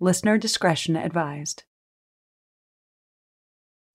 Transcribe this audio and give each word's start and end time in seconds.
Listener 0.00 0.38
discretion 0.38 0.96
advised. 0.96 1.62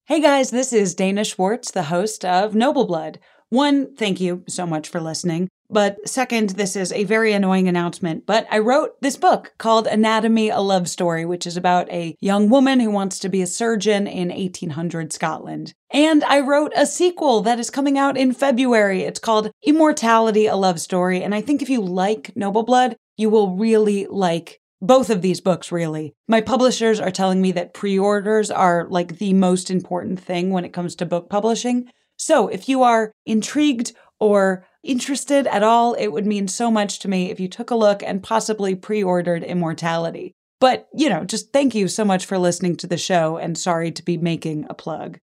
Hey 0.05 0.21
guys, 0.21 0.49
this 0.49 0.71
is 0.71 0.95
Dana 0.95 1.25
Schwartz, 1.25 1.71
the 1.71 1.83
host 1.83 2.23
of 2.23 2.55
Noble 2.55 2.85
Blood. 2.85 3.19
One, 3.49 3.93
thank 3.95 4.21
you 4.21 4.43
so 4.47 4.65
much 4.65 4.87
for 4.87 5.01
listening. 5.01 5.49
But 5.69 6.07
second, 6.07 6.51
this 6.51 6.77
is 6.77 6.93
a 6.93 7.03
very 7.03 7.33
annoying 7.33 7.67
announcement. 7.67 8.25
But 8.25 8.47
I 8.49 8.59
wrote 8.59 8.99
this 9.01 9.17
book 9.17 9.53
called 9.57 9.87
Anatomy, 9.87 10.49
a 10.49 10.61
Love 10.61 10.87
Story, 10.87 11.25
which 11.25 11.45
is 11.45 11.57
about 11.57 11.91
a 11.91 12.15
young 12.21 12.49
woman 12.49 12.79
who 12.79 12.91
wants 12.91 13.19
to 13.19 13.29
be 13.29 13.41
a 13.41 13.47
surgeon 13.47 14.07
in 14.07 14.29
1800 14.29 15.11
Scotland. 15.11 15.73
And 15.91 16.23
I 16.23 16.39
wrote 16.39 16.71
a 16.77 16.85
sequel 16.85 17.41
that 17.41 17.59
is 17.59 17.69
coming 17.69 17.97
out 17.97 18.17
in 18.17 18.31
February. 18.31 19.01
It's 19.01 19.19
called 19.19 19.51
Immortality, 19.63 20.47
a 20.47 20.55
Love 20.55 20.79
Story. 20.79 21.21
And 21.21 21.35
I 21.35 21.41
think 21.41 21.61
if 21.61 21.69
you 21.69 21.81
like 21.81 22.35
Noble 22.37 22.63
Blood, 22.63 22.95
you 23.17 23.29
will 23.29 23.57
really 23.57 24.07
like 24.07 24.61
both 24.81 25.09
of 25.09 25.21
these 25.21 25.41
books, 25.41 25.71
really. 25.71 26.13
My 26.27 26.41
publishers 26.41 26.99
are 26.99 27.11
telling 27.11 27.41
me 27.41 27.51
that 27.53 27.73
pre 27.73 27.97
orders 27.97 28.49
are 28.49 28.87
like 28.89 29.17
the 29.17 29.33
most 29.33 29.69
important 29.69 30.19
thing 30.19 30.51
when 30.51 30.65
it 30.65 30.73
comes 30.73 30.95
to 30.95 31.05
book 31.05 31.29
publishing. 31.29 31.89
So 32.17 32.47
if 32.47 32.67
you 32.67 32.83
are 32.83 33.11
intrigued 33.25 33.93
or 34.19 34.65
interested 34.83 35.47
at 35.47 35.63
all, 35.63 35.93
it 35.93 36.07
would 36.07 36.25
mean 36.25 36.47
so 36.47 36.69
much 36.71 36.99
to 36.99 37.07
me 37.07 37.31
if 37.31 37.39
you 37.39 37.47
took 37.47 37.71
a 37.71 37.75
look 37.75 38.03
and 38.03 38.23
possibly 38.23 38.75
pre 38.75 39.03
ordered 39.03 39.43
Immortality. 39.43 40.33
But, 40.59 40.87
you 40.93 41.09
know, 41.09 41.23
just 41.23 41.53
thank 41.53 41.73
you 41.73 41.87
so 41.87 42.03
much 42.03 42.25
for 42.25 42.37
listening 42.37 42.75
to 42.77 42.87
the 42.87 42.97
show 42.97 43.37
and 43.37 43.57
sorry 43.57 43.91
to 43.91 44.03
be 44.03 44.17
making 44.17 44.65
a 44.69 44.73
plug. 44.73 45.19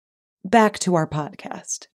Back 0.45 0.79
to 0.81 0.95
our 0.95 1.07
podcast. 1.07 1.87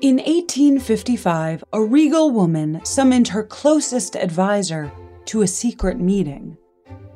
In 0.00 0.18
1855, 0.18 1.64
a 1.72 1.82
regal 1.82 2.30
woman 2.30 2.80
summoned 2.84 3.26
her 3.26 3.42
closest 3.42 4.14
advisor 4.14 4.92
to 5.24 5.42
a 5.42 5.46
secret 5.48 5.98
meeting. 5.98 6.56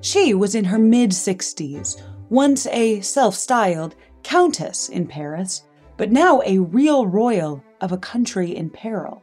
She 0.01 0.35
was 0.35 0.57
in 0.57 0.65
her 0.65 0.81
mid 0.81 1.11
60s, 1.11 2.03
once 2.29 2.67
a 2.67 3.01
self 3.01 3.37
styled 3.37 3.95
countess 4.25 4.89
in 4.89 5.07
Paris, 5.07 5.63
but 5.97 6.11
now 6.11 6.43
a 6.45 6.59
real 6.59 7.07
royal 7.07 7.63
of 7.81 7.93
a 7.93 7.99
country 7.99 8.57
in 8.57 8.69
peril. 8.69 9.23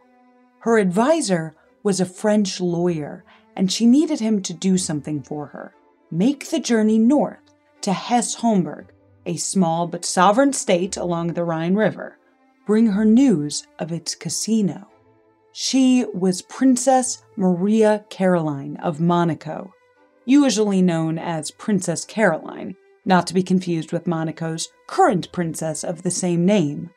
Her 0.60 0.78
advisor 0.78 1.54
was 1.84 2.00
a 2.00 2.06
French 2.06 2.62
lawyer, 2.62 3.26
and 3.58 3.70
she 3.70 3.86
needed 3.86 4.22
him 4.22 4.42
to 4.44 4.54
do 4.54 4.78
something 4.78 5.22
for 5.22 5.48
her 5.48 5.76
make 6.10 6.50
the 6.50 6.62
journey 6.62 6.98
north 6.98 7.54
to 7.82 7.92
Hesse 7.92 8.36
Homburg, 8.36 8.94
a 9.26 9.36
small 9.36 9.86
but 9.86 10.06
sovereign 10.06 10.54
state 10.54 10.96
along 10.96 11.34
the 11.34 11.44
Rhine 11.44 11.76
River 11.76 12.19
bring 12.70 12.86
her 12.86 13.04
news 13.04 13.66
of 13.80 13.92
its 13.92 14.14
casino. 14.14 14.88
She 15.52 16.06
was 16.14 16.44
Princess 16.44 17.24
Maria 17.36 18.06
Caroline 18.12 18.78
of 18.84 19.02
Monaco, 19.02 19.74
usually 20.24 20.80
known 20.80 21.18
as 21.18 21.50
Princess 21.50 22.06
Caroline, 22.06 22.76
not 23.04 23.26
to 23.26 23.34
be 23.34 23.42
confused 23.42 23.92
with 23.92 24.06
Monaco's 24.06 24.70
current 24.86 25.32
princess 25.32 25.84
of 25.84 26.04
the 26.04 26.12
same 26.12 26.46
name. 26.46 26.92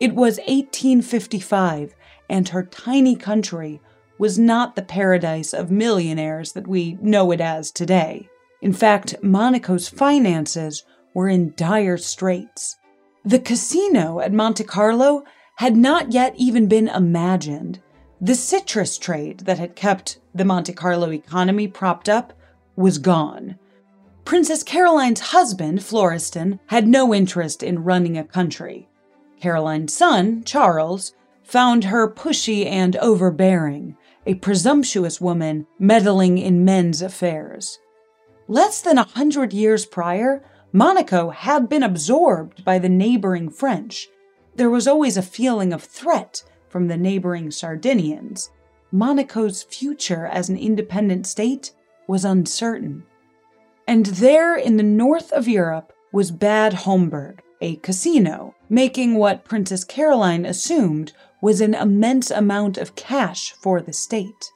It 0.00 0.16
was 0.16 0.38
1855, 0.38 1.94
and 2.28 2.48
her 2.48 2.64
tiny 2.64 3.14
country 3.14 3.80
was 4.18 4.40
not 4.40 4.74
the 4.74 4.82
paradise 4.82 5.54
of 5.54 5.70
millionaires 5.70 6.50
that 6.54 6.66
we 6.66 6.98
know 7.00 7.30
it 7.30 7.40
as 7.40 7.70
today. 7.70 8.28
In 8.60 8.72
fact, 8.72 9.14
Monaco's 9.22 9.88
finances 9.88 10.82
were 11.14 11.28
in 11.28 11.54
dire 11.56 11.96
straits. 11.96 12.76
The 13.24 13.38
casino 13.38 14.18
at 14.18 14.32
Monte 14.32 14.64
Carlo 14.64 15.24
had 15.56 15.76
not 15.76 16.12
yet 16.12 16.34
even 16.36 16.66
been 16.66 16.88
imagined. 16.88 17.80
The 18.20 18.34
citrus 18.34 18.98
trade 18.98 19.40
that 19.40 19.58
had 19.58 19.76
kept 19.76 20.18
the 20.34 20.44
Monte 20.44 20.72
Carlo 20.72 21.12
economy 21.12 21.68
propped 21.68 22.08
up 22.08 22.32
was 22.74 22.98
gone. 22.98 23.58
Princess 24.24 24.62
Caroline's 24.62 25.20
husband, 25.20 25.84
Florestan, 25.84 26.58
had 26.66 26.88
no 26.88 27.14
interest 27.14 27.62
in 27.62 27.84
running 27.84 28.18
a 28.18 28.24
country. 28.24 28.88
Caroline's 29.40 29.94
son, 29.94 30.42
Charles, 30.44 31.12
found 31.44 31.84
her 31.84 32.08
pushy 32.08 32.66
and 32.66 32.96
overbearing, 32.96 33.96
a 34.26 34.34
presumptuous 34.34 35.20
woman 35.20 35.66
meddling 35.78 36.38
in 36.38 36.64
men's 36.64 37.02
affairs. 37.02 37.78
Less 38.48 38.80
than 38.80 38.98
a 38.98 39.04
hundred 39.04 39.52
years 39.52 39.86
prior, 39.86 40.44
Monaco 40.72 41.30
had 41.30 41.68
been 41.68 41.82
absorbed 41.82 42.64
by 42.64 42.78
the 42.78 42.88
neighboring 42.88 43.50
French. 43.50 44.08
There 44.56 44.70
was 44.70 44.88
always 44.88 45.18
a 45.18 45.22
feeling 45.22 45.72
of 45.72 45.82
threat 45.82 46.42
from 46.68 46.88
the 46.88 46.96
neighboring 46.96 47.50
Sardinians. 47.50 48.50
Monaco's 48.90 49.62
future 49.62 50.26
as 50.26 50.48
an 50.48 50.56
independent 50.56 51.26
state 51.26 51.72
was 52.06 52.24
uncertain. 52.24 53.04
And 53.86 54.06
there 54.06 54.56
in 54.56 54.78
the 54.78 54.82
north 54.82 55.30
of 55.32 55.46
Europe 55.46 55.92
was 56.10 56.30
Bad 56.30 56.72
Homburg, 56.72 57.42
a 57.60 57.76
casino, 57.76 58.54
making 58.70 59.16
what 59.16 59.44
Princess 59.44 59.84
Caroline 59.84 60.46
assumed 60.46 61.12
was 61.42 61.60
an 61.60 61.74
immense 61.74 62.30
amount 62.30 62.78
of 62.78 62.94
cash 62.94 63.52
for 63.52 63.82
the 63.82 63.92
state. 63.92 64.52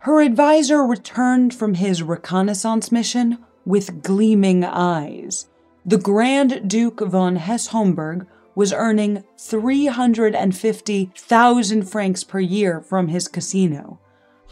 Her 0.00 0.22
advisor 0.22 0.82
returned 0.84 1.54
from 1.54 1.74
his 1.74 2.02
reconnaissance 2.02 2.90
mission 2.90 3.44
with 3.68 4.02
gleaming 4.02 4.64
eyes. 4.64 5.46
The 5.84 5.98
Grand 5.98 6.70
Duke 6.70 7.00
von 7.00 7.36
Hesse 7.36 7.66
Homburg 7.66 8.26
was 8.54 8.72
earning 8.72 9.24
350,000 9.36 11.82
francs 11.82 12.24
per 12.24 12.40
year 12.40 12.80
from 12.80 13.08
his 13.08 13.28
casino. 13.28 13.98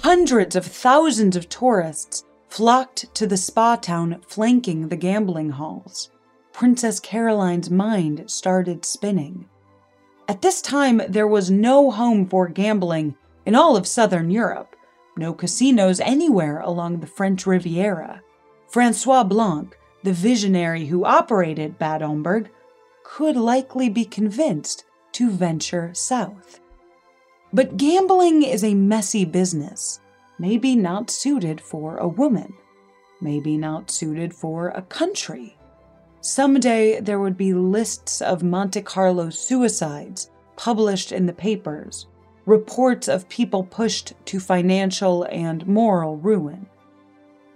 Hundreds 0.01 0.55
of 0.55 0.67
thousands 0.67 1.35
of 1.35 1.49
tourists 1.49 2.25
flocked 2.51 3.15
to 3.15 3.27
the 3.27 3.39
spa 3.39 3.77
town 3.77 4.21
flanking 4.29 4.89
the 4.89 4.97
gambling 4.97 5.49
halls. 5.49 6.11
Princess 6.53 7.01
Caroline's 7.01 7.71
mind 7.71 8.31
started 8.31 8.85
spinning. 8.85 9.49
At 10.29 10.43
this 10.43 10.61
time, 10.61 11.01
there 11.09 11.27
was 11.27 11.51
no 11.51 11.91
home 11.91 12.27
for 12.27 12.49
gambling 12.49 13.17
in 13.47 13.55
all 13.55 13.79
of 13.79 13.87
southern 13.87 14.31
Europe, 14.31 14.77
no 15.17 15.33
casinos 15.33 16.01
anywhere 16.01 16.61
along 16.61 17.01
the 17.01 17.07
French 17.07 17.47
Riviera. 17.47 18.21
Francois 18.69 19.25
Blanc, 19.25 19.77
the 20.03 20.13
visionary 20.13 20.87
who 20.87 21.05
operated 21.05 21.79
Bad 21.79 22.03
could 23.03 23.37
likely 23.37 23.89
be 23.89 24.05
convinced 24.05 24.85
to 25.13 25.31
venture 25.31 25.91
south. 25.95 26.61
But 27.53 27.77
gambling 27.77 28.43
is 28.43 28.65
a 28.65 28.75
messy 28.75 29.25
business, 29.25 30.01
maybe 30.39 30.77
not 30.77 31.11
suited 31.11 31.61
for 31.61 31.97
a 31.97 32.09
woman, 32.09 32.53
maybe 33.21 33.57
not 33.57 33.91
suited 33.91 34.35
for 34.35 34.69
a 34.69 34.83
country. 34.83 35.57
Someday 36.21 37.01
there 37.01 37.21
would 37.21 37.37
be 37.37 37.55
lists 37.55 38.21
of 38.21 38.43
Monte 38.43 38.83
Carlo 38.83 39.31
suicides 39.31 40.31
published 40.57 41.13
in 41.13 41.27
the 41.27 41.33
papers, 41.33 42.09
reports 42.47 43.09
of 43.09 43.29
people 43.29 43.63
pushed 43.63 44.13
to 44.27 44.41
financial 44.41 45.23
and 45.31 45.67
moral 45.67 46.17
ruin. 46.17 46.67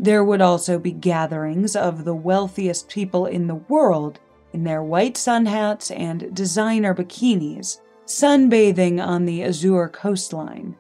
There 0.03 0.25
would 0.25 0.41
also 0.41 0.79
be 0.79 0.93
gatherings 0.93 1.77
of 1.77 2.07
the 2.07 2.15
wealthiest 2.15 2.89
people 2.89 3.27
in 3.27 3.47
the 3.47 3.57
world 3.57 4.19
in 4.55 4.65
their 4.65 4.83
white 4.83 5.19
sun 5.19 5.45
hats 5.45 5.91
and 5.91 6.35
designer 6.35 6.95
bikinis, 6.95 7.83
sunbathing 8.07 8.99
on 8.99 9.27
the 9.27 9.45
Azure 9.45 9.89
coastline. 9.89 10.75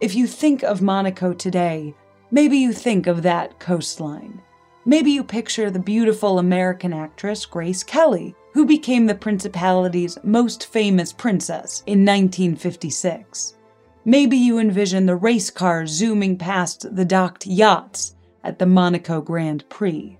If 0.00 0.14
you 0.14 0.26
think 0.26 0.62
of 0.62 0.80
Monaco 0.80 1.34
today, 1.34 1.94
maybe 2.30 2.56
you 2.56 2.72
think 2.72 3.06
of 3.06 3.22
that 3.22 3.60
coastline. 3.60 4.40
Maybe 4.86 5.10
you 5.10 5.24
picture 5.24 5.70
the 5.70 5.78
beautiful 5.78 6.38
American 6.38 6.94
actress 6.94 7.44
Grace 7.44 7.82
Kelly, 7.82 8.34
who 8.54 8.64
became 8.64 9.04
the 9.04 9.14
principality's 9.14 10.16
most 10.24 10.68
famous 10.68 11.12
princess 11.12 11.82
in 11.84 11.98
1956. 11.98 13.58
Maybe 14.06 14.38
you 14.38 14.58
envision 14.58 15.04
the 15.04 15.16
race 15.16 15.50
cars 15.50 15.90
zooming 15.90 16.38
past 16.38 16.96
the 16.96 17.04
docked 17.04 17.46
yachts 17.46 18.14
at 18.48 18.58
the 18.58 18.66
Monaco 18.66 19.20
Grand 19.20 19.68
Prix. 19.68 20.18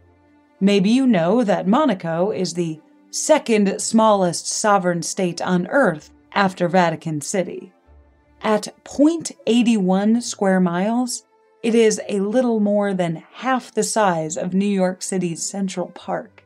Maybe 0.60 0.90
you 0.90 1.06
know 1.06 1.42
that 1.42 1.66
Monaco 1.66 2.30
is 2.30 2.52
the 2.52 2.78
second 3.10 3.80
smallest 3.80 4.46
sovereign 4.46 5.02
state 5.02 5.40
on 5.40 5.66
Earth 5.68 6.10
after 6.34 6.68
Vatican 6.68 7.22
City. 7.22 7.72
At 8.42 8.68
0.81 8.84 10.22
square 10.22 10.60
miles, 10.60 11.24
it 11.62 11.74
is 11.74 12.02
a 12.06 12.20
little 12.20 12.60
more 12.60 12.92
than 12.92 13.24
half 13.32 13.72
the 13.72 13.82
size 13.82 14.36
of 14.36 14.52
New 14.52 14.66
York 14.66 15.00
City's 15.00 15.42
Central 15.42 15.86
Park. 15.88 16.44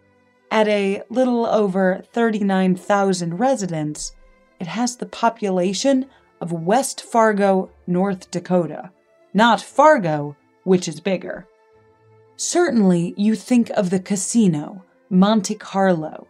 At 0.52 0.68
a 0.68 1.02
little 1.10 1.46
over 1.46 2.04
39,000 2.12 3.40
residents, 3.40 4.14
it 4.60 4.68
has 4.68 4.96
the 4.96 5.06
population 5.06 6.06
of 6.40 6.52
West 6.52 7.02
Fargo, 7.02 7.70
North 7.88 8.30
Dakota, 8.30 8.92
not 9.34 9.60
Fargo, 9.60 10.36
which 10.62 10.86
is 10.86 11.00
bigger. 11.00 11.48
Certainly, 12.36 13.14
you 13.16 13.34
think 13.34 13.70
of 13.70 13.90
the 13.90 14.00
casino, 14.00 14.84
Monte 15.10 15.54
Carlo, 15.56 16.26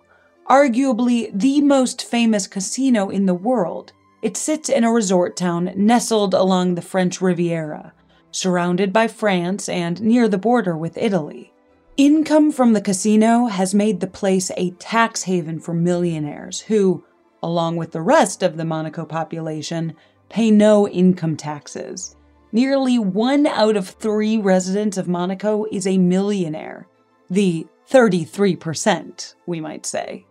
arguably 0.49 1.31
the 1.33 1.61
most 1.61 2.05
famous 2.05 2.47
casino 2.47 3.09
in 3.09 3.27
the 3.27 3.35
world. 3.35 3.93
It 4.23 4.37
sits 4.37 4.69
in 4.69 4.85
a 4.85 4.93
resort 4.93 5.37
town 5.37 5.73
nestled 5.77 6.35
along 6.35 6.75
the 6.75 6.83
French 6.83 7.21
Riviera, 7.21 7.93
surrounded 8.31 8.93
by 8.93 9.09
France 9.09 9.69
and 9.69 10.01
near 10.01 10.29
the 10.29 10.39
border 10.39 10.77
with 10.77 10.99
Italy. 10.99 11.53
Income 11.97 12.53
from 12.53 12.73
the 12.73 12.81
casino 12.81 13.47
has 13.47 13.75
made 13.75 14.01
the 14.01 14.07
place 14.07 14.51
a 14.57 14.71
tax 14.73 15.25
haven 15.25 15.61
for 15.61 15.75
millionaires 15.75 16.61
who, 16.61 17.05
along 17.43 17.77
with 17.77 17.93
the 17.93 18.01
rest 18.01 18.43
of 18.43 18.57
the 18.57 18.65
Monaco 18.65 19.05
population, 19.05 19.95
pay 20.29 20.51
no 20.51 20.89
income 20.89 21.37
taxes. 21.37 22.17
Nearly 22.53 22.99
one 22.99 23.47
out 23.47 23.77
of 23.77 23.89
three 23.89 24.37
residents 24.37 24.99
of 24.99 25.09
Monaco 25.09 25.65
is 25.73 25.87
a 25.87 25.97
millionaire. 25.97 26.87
The 27.31 27.67
33%, 27.91 29.35
we 29.47 29.61
might 29.61 29.87
say. 29.87 30.27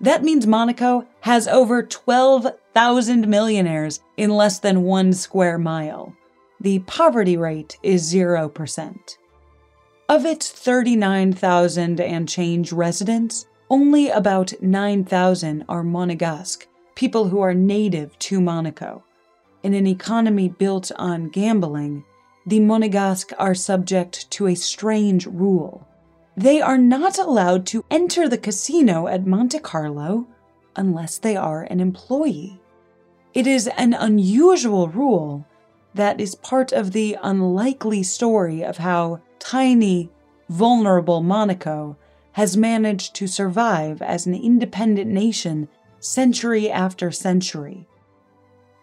That 0.00 0.24
means 0.24 0.44
Monaco 0.44 1.06
has 1.20 1.46
over 1.46 1.84
12,000 1.84 3.28
millionaires 3.28 4.00
in 4.16 4.30
less 4.30 4.58
than 4.58 4.82
one 4.82 5.12
square 5.12 5.56
mile. 5.56 6.16
The 6.60 6.80
poverty 6.80 7.36
rate 7.36 7.78
is 7.84 8.12
0%. 8.12 9.16
Of 10.08 10.26
its 10.26 10.50
39,000 10.50 12.00
and 12.00 12.28
change 12.28 12.72
residents, 12.72 13.46
only 13.70 14.10
about 14.10 14.52
9,000 14.60 15.64
are 15.68 15.84
Monegasque, 15.84 16.66
people 16.96 17.28
who 17.28 17.40
are 17.40 17.54
native 17.54 18.18
to 18.18 18.40
Monaco. 18.40 19.04
In 19.62 19.74
an 19.74 19.86
economy 19.86 20.48
built 20.48 20.90
on 20.96 21.28
gambling, 21.28 22.04
the 22.44 22.58
Monegasque 22.58 23.32
are 23.38 23.54
subject 23.54 24.28
to 24.32 24.48
a 24.48 24.56
strange 24.56 25.26
rule. 25.26 25.86
They 26.36 26.60
are 26.60 26.78
not 26.78 27.18
allowed 27.18 27.64
to 27.66 27.84
enter 27.88 28.28
the 28.28 28.38
casino 28.38 29.06
at 29.06 29.26
Monte 29.26 29.60
Carlo 29.60 30.26
unless 30.74 31.18
they 31.18 31.36
are 31.36 31.62
an 31.62 31.78
employee. 31.78 32.60
It 33.34 33.46
is 33.46 33.68
an 33.68 33.94
unusual 33.94 34.88
rule 34.88 35.46
that 35.94 36.20
is 36.20 36.34
part 36.34 36.72
of 36.72 36.90
the 36.90 37.16
unlikely 37.22 38.02
story 38.02 38.64
of 38.64 38.78
how 38.78 39.20
tiny, 39.38 40.10
vulnerable 40.48 41.22
Monaco 41.22 41.96
has 42.32 42.56
managed 42.56 43.14
to 43.14 43.28
survive 43.28 44.02
as 44.02 44.26
an 44.26 44.34
independent 44.34 45.10
nation 45.10 45.68
century 46.00 46.68
after 46.70 47.12
century. 47.12 47.86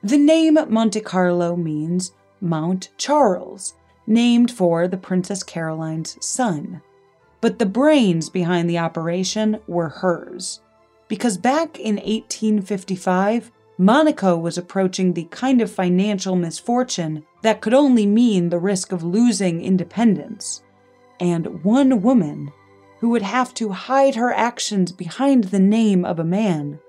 The 0.01 0.17
name 0.17 0.57
Monte 0.69 1.01
Carlo 1.01 1.57
means 1.57 2.13
Mount 2.39 2.89
Charles, 2.97 3.73
named 4.07 4.49
for 4.49 4.87
the 4.87 4.97
Princess 4.97 5.43
Caroline's 5.43 6.17
son. 6.25 6.81
But 7.41 7.59
the 7.59 7.65
brains 7.65 8.29
behind 8.29 8.69
the 8.69 8.77
operation 8.77 9.59
were 9.67 9.89
hers. 9.89 10.61
Because 11.09 11.37
back 11.37 11.77
in 11.77 11.95
1855, 11.95 13.51
Monaco 13.77 14.37
was 14.37 14.57
approaching 14.57 15.13
the 15.13 15.25
kind 15.31 15.61
of 15.61 15.69
financial 15.69 16.37
misfortune 16.37 17.25
that 17.41 17.59
could 17.59 17.73
only 17.73 18.05
mean 18.05 18.49
the 18.49 18.59
risk 18.59 18.93
of 18.93 19.03
losing 19.03 19.61
independence. 19.61 20.63
And 21.19 21.61
one 21.63 22.01
woman, 22.01 22.51
who 22.99 23.09
would 23.09 23.21
have 23.21 23.53
to 23.55 23.69
hide 23.69 24.15
her 24.15 24.31
actions 24.31 24.93
behind 24.93 25.45
the 25.45 25.59
name 25.59 26.05
of 26.05 26.19
a 26.19 26.23
man, 26.23 26.79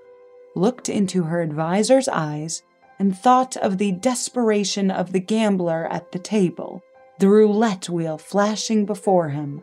looked 0.55 0.87
into 0.87 1.23
her 1.23 1.41
advisor's 1.41 2.07
eyes 2.07 2.63
and 3.01 3.17
thought 3.17 3.57
of 3.57 3.79
the 3.79 3.93
desperation 3.93 4.91
of 4.91 5.11
the 5.11 5.19
gambler 5.19 5.87
at 5.87 6.11
the 6.11 6.19
table, 6.19 6.83
the 7.17 7.27
roulette 7.27 7.89
wheel 7.89 8.15
flashing 8.15 8.85
before 8.85 9.29
him, 9.29 9.59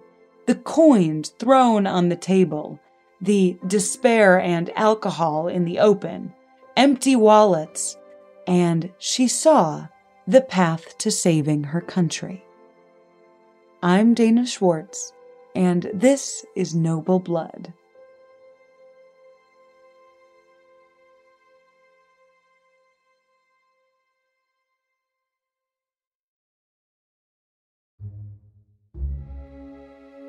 the 0.46 0.56
coins 0.56 1.28
thrown 1.38 1.86
on 1.86 2.08
the 2.08 2.16
table, 2.16 2.80
the 3.20 3.56
despair 3.64 4.40
and 4.40 4.76
alcohol 4.76 5.46
in 5.46 5.64
the 5.64 5.78
open, 5.78 6.34
empty 6.76 7.14
wallets, 7.14 7.96
and 8.48 8.90
she 8.98 9.28
saw 9.28 9.86
the 10.26 10.40
path 10.40 10.98
to 10.98 11.08
saving 11.08 11.62
her 11.62 11.80
country. 11.80 12.44
I'm 13.84 14.14
Dana 14.14 14.46
Schwartz, 14.46 15.12
and 15.54 15.88
this 15.94 16.44
is 16.56 16.74
Noble 16.74 17.20
Blood. 17.20 17.72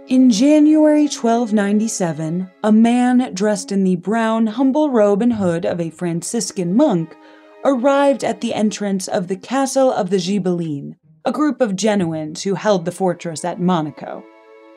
In 0.10 0.32
January 0.32 1.04
1297, 1.04 2.50
a 2.64 2.72
man 2.72 3.32
dressed 3.36 3.72
in 3.72 3.84
the 3.84 3.96
brown, 3.96 4.48
humble 4.48 4.90
robe 4.90 5.22
and 5.22 5.34
hood 5.34 5.68
of 5.68 5.80
a 5.80 5.92
Franciscan 5.92 6.76
monk 6.76 7.16
arrived 7.64 8.24
at 8.24 8.42
the 8.42 8.56
entrance 8.56 9.08
of 9.08 9.28
the 9.28 9.36
castle 9.36 9.94
of 9.94 10.10
the 10.10 10.18
Ghibellines, 10.18 10.96
a 11.26 11.32
group 11.32 11.62
of 11.62 11.76
Genoans 11.76 12.42
who 12.42 12.56
held 12.56 12.86
the 12.86 12.92
fortress 12.92 13.46
at 13.46 13.62
Monaco. 13.62 14.24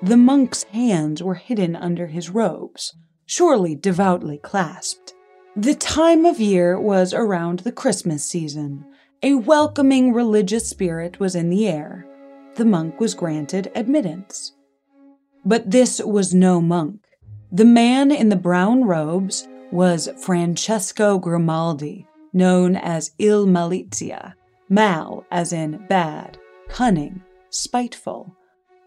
The 0.02 0.18
monk's 0.18 0.64
hands 0.64 1.22
were 1.22 1.36
hidden 1.36 1.76
under 1.76 2.08
his 2.08 2.28
robes, 2.28 2.94
surely 3.24 3.74
devoutly 3.74 4.36
clasped. 4.36 5.14
The 5.56 5.74
time 5.74 6.26
of 6.26 6.40
year 6.40 6.78
was 6.78 7.14
around 7.14 7.60
the 7.60 7.72
Christmas 7.72 8.22
season. 8.22 8.84
A 9.22 9.32
welcoming 9.36 10.12
religious 10.12 10.68
spirit 10.68 11.18
was 11.18 11.34
in 11.34 11.48
the 11.48 11.66
air. 11.66 12.04
The 12.56 12.66
monk 12.66 13.00
was 13.00 13.14
granted 13.14 13.72
admittance. 13.74 14.52
But 15.44 15.70
this 15.70 16.00
was 16.00 16.32
no 16.34 16.60
monk. 16.60 17.00
The 17.50 17.64
man 17.64 18.10
in 18.10 18.28
the 18.28 18.36
brown 18.36 18.84
robes 18.84 19.46
was 19.70 20.08
Francesco 20.20 21.18
Grimaldi, 21.18 22.06
known 22.32 22.76
as 22.76 23.12
Il 23.18 23.46
Malizia, 23.46 24.34
mal 24.68 25.24
as 25.30 25.52
in 25.52 25.84
bad, 25.88 26.38
cunning, 26.68 27.22
spiteful. 27.50 28.34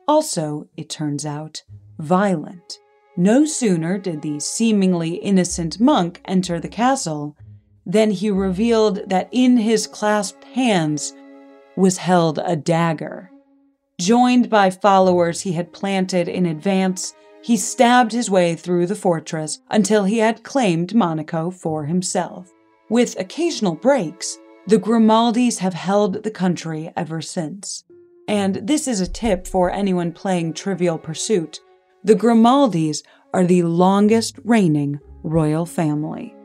Also, 0.07 0.67
it 0.77 0.89
turns 0.89 1.25
out, 1.25 1.63
violent. 1.99 2.79
No 3.17 3.45
sooner 3.45 3.97
did 3.97 4.21
the 4.21 4.39
seemingly 4.39 5.15
innocent 5.15 5.79
monk 5.79 6.21
enter 6.25 6.59
the 6.59 6.67
castle 6.67 7.35
than 7.85 8.11
he 8.11 8.29
revealed 8.29 9.09
that 9.09 9.29
in 9.31 9.57
his 9.57 9.87
clasped 9.87 10.43
hands 10.43 11.13
was 11.75 11.97
held 11.97 12.39
a 12.43 12.55
dagger. 12.55 13.29
Joined 13.99 14.49
by 14.49 14.69
followers 14.69 15.41
he 15.41 15.53
had 15.53 15.71
planted 15.71 16.27
in 16.27 16.45
advance, 16.45 17.13
he 17.41 17.55
stabbed 17.55 18.11
his 18.11 18.29
way 18.29 18.53
through 18.55 18.87
the 18.87 18.95
fortress 18.95 19.59
until 19.69 20.03
he 20.03 20.17
had 20.17 20.43
claimed 20.43 20.93
Monaco 20.93 21.49
for 21.49 21.85
himself. 21.85 22.51
With 22.89 23.17
occasional 23.17 23.75
breaks, 23.75 24.37
the 24.67 24.77
Grimaldis 24.77 25.59
have 25.59 25.73
held 25.73 26.23
the 26.23 26.31
country 26.31 26.91
ever 26.97 27.21
since. 27.21 27.83
And 28.27 28.55
this 28.55 28.87
is 28.87 28.99
a 28.99 29.07
tip 29.07 29.47
for 29.47 29.71
anyone 29.71 30.11
playing 30.11 30.53
Trivial 30.53 30.97
Pursuit. 30.97 31.61
The 32.03 32.15
Grimaldis 32.15 33.01
are 33.33 33.45
the 33.45 33.63
longest 33.63 34.39
reigning 34.43 34.99
royal 35.23 35.65
family. 35.65 36.35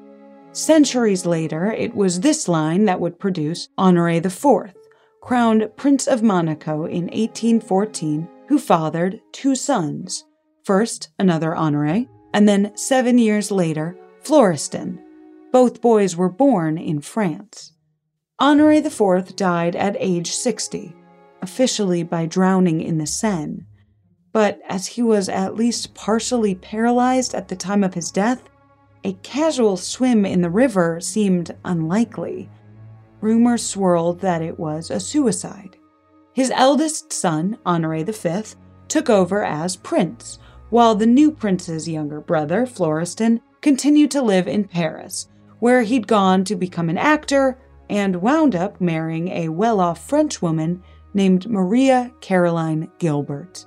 Centuries 0.52 1.26
later, 1.26 1.72
it 1.72 1.94
was 1.94 2.20
this 2.20 2.46
line 2.46 2.84
that 2.84 3.00
would 3.00 3.18
produce 3.18 3.68
Honore 3.78 4.10
IV, 4.10 4.74
crowned 5.20 5.70
Prince 5.76 6.06
of 6.06 6.22
Monaco 6.22 6.84
in 6.84 7.04
1814, 7.04 8.28
who 8.48 8.58
fathered 8.58 9.20
two 9.32 9.54
sons. 9.54 10.24
First, 10.64 11.10
another 11.18 11.56
Honore, 11.56 12.06
and 12.32 12.48
then 12.48 12.76
seven 12.76 13.18
years 13.18 13.50
later, 13.50 13.96
Florestan. 14.22 15.00
Both 15.52 15.80
boys 15.80 16.16
were 16.16 16.28
born 16.28 16.78
in 16.78 17.00
France. 17.00 17.72
Honore 18.40 18.72
IV 18.72 19.36
died 19.36 19.76
at 19.76 19.96
age 19.98 20.32
60, 20.32 20.94
officially 21.42 22.02
by 22.02 22.26
drowning 22.26 22.80
in 22.80 22.98
the 22.98 23.06
Seine. 23.06 23.66
But 24.32 24.60
as 24.68 24.86
he 24.86 25.02
was 25.02 25.28
at 25.28 25.56
least 25.56 25.94
partially 25.94 26.54
paralyzed 26.54 27.34
at 27.34 27.48
the 27.48 27.56
time 27.56 27.82
of 27.82 27.94
his 27.94 28.10
death, 28.10 28.48
a 29.02 29.14
casual 29.14 29.76
swim 29.76 30.24
in 30.24 30.40
the 30.40 30.50
river 30.50 31.00
seemed 31.00 31.56
unlikely 31.64 32.48
rumors 33.20 33.64
swirled 33.64 34.20
that 34.20 34.42
it 34.42 34.58
was 34.58 34.90
a 34.90 35.00
suicide. 35.00 35.76
His 36.32 36.52
eldest 36.54 37.12
son, 37.12 37.58
Honore 37.66 38.04
V, 38.04 38.42
took 38.88 39.10
over 39.10 39.44
as 39.44 39.76
prince, 39.76 40.38
while 40.70 40.94
the 40.94 41.06
new 41.06 41.30
prince's 41.30 41.88
younger 41.88 42.20
brother, 42.20 42.66
Florestan, 42.66 43.40
continued 43.60 44.10
to 44.12 44.22
live 44.22 44.46
in 44.46 44.64
Paris, 44.64 45.28
where 45.58 45.82
he'd 45.82 46.06
gone 46.06 46.44
to 46.44 46.54
become 46.54 46.88
an 46.88 46.98
actor 46.98 47.58
and 47.88 48.22
wound 48.22 48.54
up 48.54 48.80
marrying 48.80 49.28
a 49.28 49.48
well 49.48 49.80
off 49.80 50.08
French 50.08 50.40
woman 50.40 50.82
named 51.12 51.48
Maria 51.48 52.12
Caroline 52.20 52.90
Gilbert. 52.98 53.66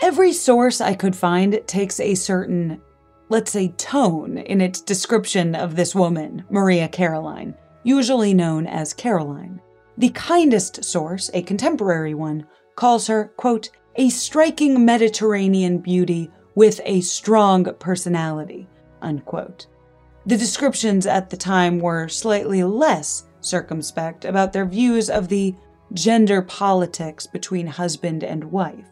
Every 0.00 0.32
source 0.32 0.80
I 0.82 0.94
could 0.94 1.16
find 1.16 1.58
takes 1.66 1.98
a 1.98 2.14
certain, 2.14 2.82
let's 3.30 3.50
say, 3.50 3.68
tone 3.78 4.36
in 4.36 4.60
its 4.60 4.82
description 4.82 5.54
of 5.54 5.74
this 5.74 5.94
woman, 5.94 6.44
Maria 6.50 6.88
Caroline, 6.88 7.54
usually 7.86 8.34
known 8.34 8.66
as 8.66 8.92
Caroline. 8.92 9.60
The 9.96 10.08
kindest 10.10 10.84
source, 10.84 11.30
a 11.32 11.42
contemporary 11.42 12.14
one, 12.14 12.46
calls 12.74 13.06
her, 13.06 13.32
quote, 13.36 13.70
a 13.94 14.08
striking 14.10 14.84
Mediterranean 14.84 15.78
beauty 15.78 16.30
with 16.56 16.80
a 16.84 17.00
strong 17.00 17.64
personality, 17.78 18.66
unquote. 19.00 19.68
The 20.26 20.36
descriptions 20.36 21.06
at 21.06 21.30
the 21.30 21.36
time 21.36 21.78
were 21.78 22.08
slightly 22.08 22.64
less 22.64 23.26
circumspect 23.40 24.24
about 24.24 24.52
their 24.52 24.66
views 24.66 25.08
of 25.08 25.28
the 25.28 25.54
gender 25.92 26.42
politics 26.42 27.28
between 27.28 27.68
husband 27.68 28.24
and 28.24 28.50
wife. 28.50 28.88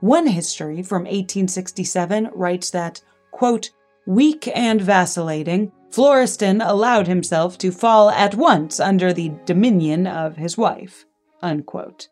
One 0.00 0.26
history 0.26 0.82
from 0.82 1.04
1867 1.04 2.28
writes 2.34 2.70
that, 2.70 3.00
quote, 3.30 3.70
weak 4.06 4.48
and 4.54 4.80
vacillating, 4.80 5.72
Florestan 5.90 6.60
allowed 6.60 7.06
himself 7.06 7.58
to 7.58 7.72
fall 7.72 8.10
at 8.10 8.34
once 8.34 8.78
under 8.78 9.12
the 9.12 9.32
dominion 9.46 10.06
of 10.06 10.36
his 10.36 10.58
wife. 10.58 11.06
Unquote. 11.42 12.08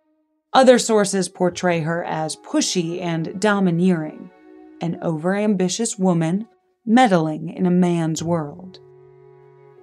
Other 0.52 0.78
sources 0.78 1.28
portray 1.28 1.80
her 1.80 2.02
as 2.04 2.37
pushy 2.37 3.00
and 3.02 3.38
domineering, 3.40 4.30
an 4.80 4.99
overambitious 5.02 5.99
woman 5.99 6.49
meddling 6.87 7.50
in 7.50 7.66
a 7.66 7.71
man's 7.71 8.23
world. 8.23 8.78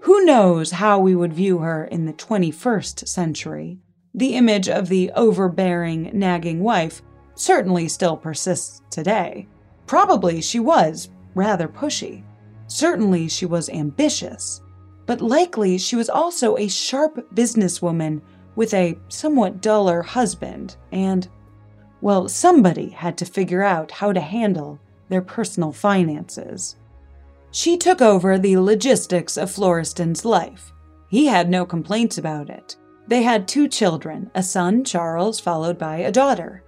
Who 0.02 0.26
knows 0.26 0.72
how 0.72 1.00
we 1.00 1.16
would 1.16 1.34
view 1.34 1.60
her 1.60 1.86
in 1.86 2.06
the 2.06 2.14
21st 2.14 3.08
century? 3.08 3.80
The 4.16 4.36
image 4.36 4.68
of 4.68 4.90
the 4.90 5.12
overbearing, 5.16 6.12
nagging 6.14 6.62
wife 6.62 7.02
certainly 7.36 7.88
still 7.88 8.18
persists 8.18 8.82
today. 8.90 9.48
Probably 9.86 10.42
she 10.42 10.60
was 10.60 11.10
rather 11.36 11.68
pushy. 11.68 12.24
Certainly 12.74 13.28
she 13.28 13.46
was 13.46 13.70
ambitious. 13.70 14.60
But 15.06 15.22
likely 15.22 15.78
she 15.78 15.96
was 15.96 16.10
also 16.10 16.58
a 16.58 16.68
sharp 16.68 17.24
businesswoman 17.36 18.20
with 18.56 18.74
a 18.74 18.98
somewhat 19.10 19.62
duller 19.62 20.02
husband, 20.02 20.76
and, 20.92 21.28
well, 22.02 22.28
somebody 22.28 22.90
had 22.90 23.16
to 23.20 23.26
figure 23.26 23.62
out 23.62 23.92
how 23.92 24.12
to 24.12 24.20
handle 24.20 24.80
their 25.08 25.22
personal 25.22 25.72
finances. 25.72 26.76
She 27.52 27.78
took 27.78 28.02
over 28.02 28.40
the 28.40 28.58
logistics 28.58 29.38
of 29.38 29.52
Florestan's 29.52 30.26
life. 30.26 30.74
He 31.10 31.28
had 31.28 31.52
no 31.52 31.68
complaints 31.68 32.18
about 32.18 32.50
it. 32.50 32.76
They 33.08 33.22
had 33.22 33.48
two 33.48 33.68
children, 33.68 34.32
a 34.34 34.42
son, 34.42 34.84
Charles, 34.84 35.40
followed 35.40 35.78
by 35.78 35.98
a 35.98 36.12
daughter. 36.12 36.64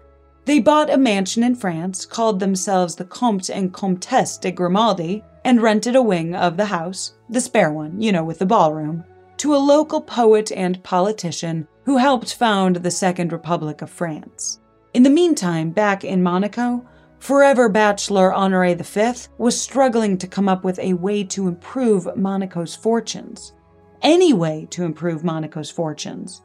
They 0.45 0.59
bought 0.59 0.91
a 0.91 0.99
mansion 0.99 1.41
in 1.41 1.55
France, 1.55 2.05
called 2.05 2.39
themselves 2.39 2.93
the 2.93 3.05
Comte 3.05 3.49
and 3.49 3.73
Comtesse 3.73 4.37
de 4.37 4.51
Grimaldi, 4.51 5.23
and 5.45 5.61
rented 5.61 5.95
a 5.95 6.01
wing 6.01 6.35
of 6.35 6.57
the 6.57 6.65
house, 6.65 7.13
the 7.29 7.39
spare 7.39 7.71
one, 7.71 8.01
you 8.01 8.11
know, 8.11 8.23
with 8.23 8.39
the 8.39 8.45
ballroom, 8.45 9.05
to 9.37 9.55
a 9.55 9.57
local 9.57 10.01
poet 10.01 10.51
and 10.51 10.83
politician 10.83 11.67
who 11.85 11.97
helped 11.97 12.33
found 12.33 12.77
the 12.77 12.91
Second 12.91 13.31
Republic 13.31 13.81
of 13.81 13.89
France. 13.89 14.59
In 14.93 15.03
the 15.03 15.09
meantime, 15.09 15.69
back 15.69 16.03
in 16.03 16.23
Monaco, 16.23 16.85
Forever 17.19 17.69
Bachelor 17.69 18.33
Honore 18.33 18.75
V 18.75 19.13
was 19.37 19.59
struggling 19.59 20.17
to 20.17 20.27
come 20.27 20.49
up 20.49 20.63
with 20.63 20.79
a 20.79 20.93
way 20.93 21.23
to 21.25 21.47
improve 21.47 22.15
Monaco's 22.15 22.75
fortunes. 22.75 23.53
Any 24.01 24.33
way 24.33 24.67
to 24.71 24.83
improve 24.83 25.23
Monaco's 25.23 25.71
fortunes. 25.71 26.41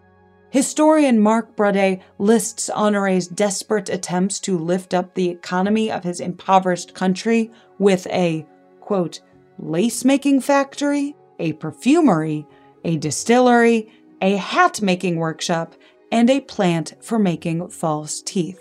Historian 0.50 1.20
Marc 1.20 1.54
Braudet 1.54 2.00
lists 2.18 2.70
Honore's 2.70 3.28
desperate 3.28 3.88
attempts 3.88 4.40
to 4.40 4.58
lift 4.58 4.94
up 4.94 5.14
the 5.14 5.28
economy 5.28 5.90
of 5.90 6.02
his 6.02 6.20
impoverished 6.20 6.94
country 6.94 7.50
with 7.78 8.06
a, 8.08 8.46
quote, 8.90 9.20
lace 9.60 10.04
making 10.04 10.40
factory, 10.40 11.14
a 11.38 11.52
perfumery, 11.52 12.44
a 12.84 12.96
distillery, 12.96 13.88
a 14.20 14.34
hat 14.34 14.82
making 14.82 15.14
workshop, 15.14 15.76
and 16.10 16.28
a 16.28 16.40
plant 16.40 16.94
for 17.00 17.16
making 17.16 17.68
false 17.68 18.20
teeth, 18.20 18.60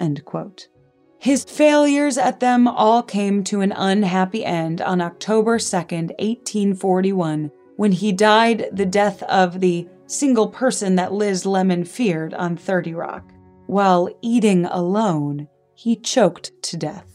end 0.00 0.24
quote. 0.24 0.66
His 1.20 1.44
failures 1.44 2.18
at 2.18 2.40
them 2.40 2.66
all 2.66 3.04
came 3.04 3.44
to 3.44 3.60
an 3.60 3.70
unhappy 3.70 4.44
end 4.44 4.80
on 4.80 5.00
October 5.00 5.58
2nd, 5.58 6.08
1841, 6.18 7.52
when 7.76 7.92
he 7.92 8.10
died 8.10 8.70
the 8.72 8.84
death 8.84 9.22
of 9.22 9.60
the 9.60 9.88
single 10.06 10.48
person 10.48 10.96
that 10.96 11.12
Liz 11.12 11.46
Lemon 11.46 11.84
feared 11.84 12.34
on 12.34 12.56
30 12.56 12.94
Rock. 12.94 13.30
While 13.66 14.08
eating 14.22 14.64
alone, 14.64 15.46
he 15.76 15.94
choked 15.94 16.50
to 16.62 16.76
death. 16.76 17.07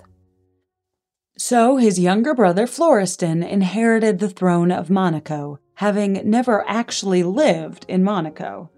So 1.37 1.77
his 1.77 1.99
younger 1.99 2.35
brother 2.35 2.67
Florestan 2.67 3.41
inherited 3.41 4.19
the 4.19 4.29
throne 4.29 4.71
of 4.71 4.89
Monaco, 4.89 5.59
having 5.75 6.21
never 6.29 6.63
actually 6.67 7.23
lived 7.23 7.85
in 7.87 8.03
Monaco. 8.03 8.69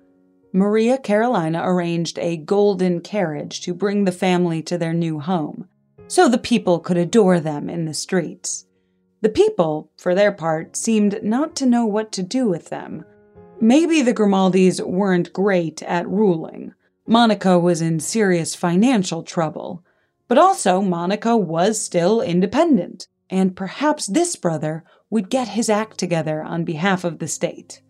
Maria 0.54 0.98
Carolina 0.98 1.62
arranged 1.66 2.18
a 2.18 2.38
golden 2.38 3.02
carriage 3.02 3.60
to 3.62 3.74
bring 3.74 4.06
the 4.06 4.12
family 4.12 4.62
to 4.64 4.78
their 4.78 4.94
new 4.94 5.20
home, 5.20 5.68
so 6.08 6.30
the 6.30 6.38
people 6.38 6.80
could 6.80 6.96
adore 6.96 7.42
them 7.42 7.70
in 7.70 7.84
the 7.84 7.94
streets. 7.94 8.66
The 9.20 9.30
people, 9.30 9.92
for 9.98 10.16
their 10.16 10.32
part, 10.32 10.78
seemed 10.78 11.22
not 11.22 11.56
to 11.58 11.66
know 11.66 11.86
what 11.86 12.12
to 12.14 12.24
do 12.24 12.48
with 12.48 12.70
them. 12.70 13.04
Maybe 13.60 14.02
the 14.02 14.14
Grimaldis 14.14 14.80
weren't 14.80 15.34
great 15.34 15.84
at 15.84 16.08
ruling. 16.08 16.74
Monaco 17.08 17.60
was 17.60 17.82
in 17.82 18.00
serious 18.00 18.56
financial 18.56 19.24
trouble. 19.24 19.84
But 20.28 20.38
also, 20.38 20.82
Monaco 20.82 21.36
was 21.38 21.80
still 21.80 22.22
independent, 22.22 23.08
and 23.30 23.56
perhaps 23.56 24.08
this 24.08 24.36
brother 24.36 24.84
would 25.10 25.30
get 25.30 25.50
his 25.50 25.70
act 25.70 25.98
together 25.98 26.42
on 26.42 26.64
behalf 26.64 27.04
of 27.04 27.20
the 27.20 27.28
state. 27.28 27.82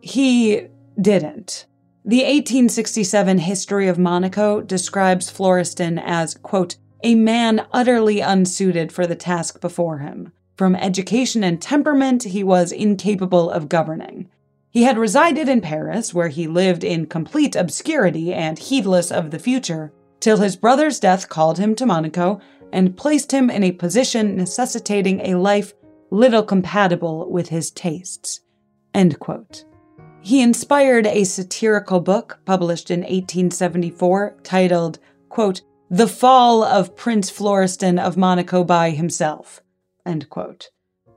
He 0.00 0.68
didn't. 1.00 1.66
The 2.04 2.18
1867 2.18 3.38
History 3.38 3.88
of 3.88 3.98
Monaco 3.98 4.60
describes 4.60 5.28
Florestan 5.28 5.98
as, 5.98 6.34
quote, 6.34 6.76
a 7.02 7.16
man 7.16 7.66
utterly 7.72 8.20
unsuited 8.20 8.92
for 8.92 9.06
the 9.06 9.16
task 9.16 9.60
before 9.60 9.98
him. 9.98 10.32
From 10.56 10.76
education 10.76 11.44
and 11.44 11.60
temperament, 11.60 12.22
he 12.22 12.42
was 12.42 12.72
incapable 12.72 13.50
of 13.50 13.68
governing. 13.68 14.30
He 14.70 14.84
had 14.84 14.98
resided 14.98 15.48
in 15.48 15.60
Paris, 15.60 16.14
where 16.14 16.28
he 16.28 16.46
lived 16.46 16.84
in 16.84 17.06
complete 17.06 17.56
obscurity 17.56 18.32
and 18.32 18.58
heedless 18.58 19.10
of 19.10 19.30
the 19.30 19.38
future, 19.38 19.92
till 20.20 20.38
his 20.38 20.56
brother's 20.56 21.00
death 21.00 21.28
called 21.28 21.58
him 21.58 21.74
to 21.76 21.86
Monaco 21.86 22.40
and 22.72 22.96
placed 22.96 23.32
him 23.32 23.50
in 23.50 23.62
a 23.62 23.72
position 23.72 24.36
necessitating 24.36 25.20
a 25.20 25.36
life 25.36 25.74
little 26.10 26.42
compatible 26.42 27.30
with 27.30 27.48
his 27.48 27.70
tastes. 27.70 28.40
He 30.20 30.42
inspired 30.42 31.06
a 31.06 31.24
satirical 31.24 32.00
book 32.00 32.40
published 32.44 32.90
in 32.90 33.00
1874 33.00 34.38
titled, 34.42 34.98
quote, 35.28 35.62
The 35.90 36.08
Fall 36.08 36.64
of 36.64 36.96
Prince 36.96 37.30
Florestan 37.30 37.98
of 37.98 38.16
Monaco 38.16 38.64
by 38.64 38.90
Himself. 38.90 39.62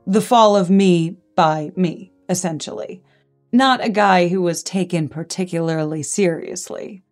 The 0.06 0.22
Fall 0.22 0.56
of 0.56 0.70
Me 0.70 1.18
by 1.36 1.72
Me, 1.75 2.12
essentially. 2.27 3.01
Not 3.51 3.84
a 3.84 3.89
guy 3.89 4.27
who 4.27 4.41
was 4.41 4.62
taken 4.62 5.10
particularly 5.10 6.03
seriously. 6.03 7.03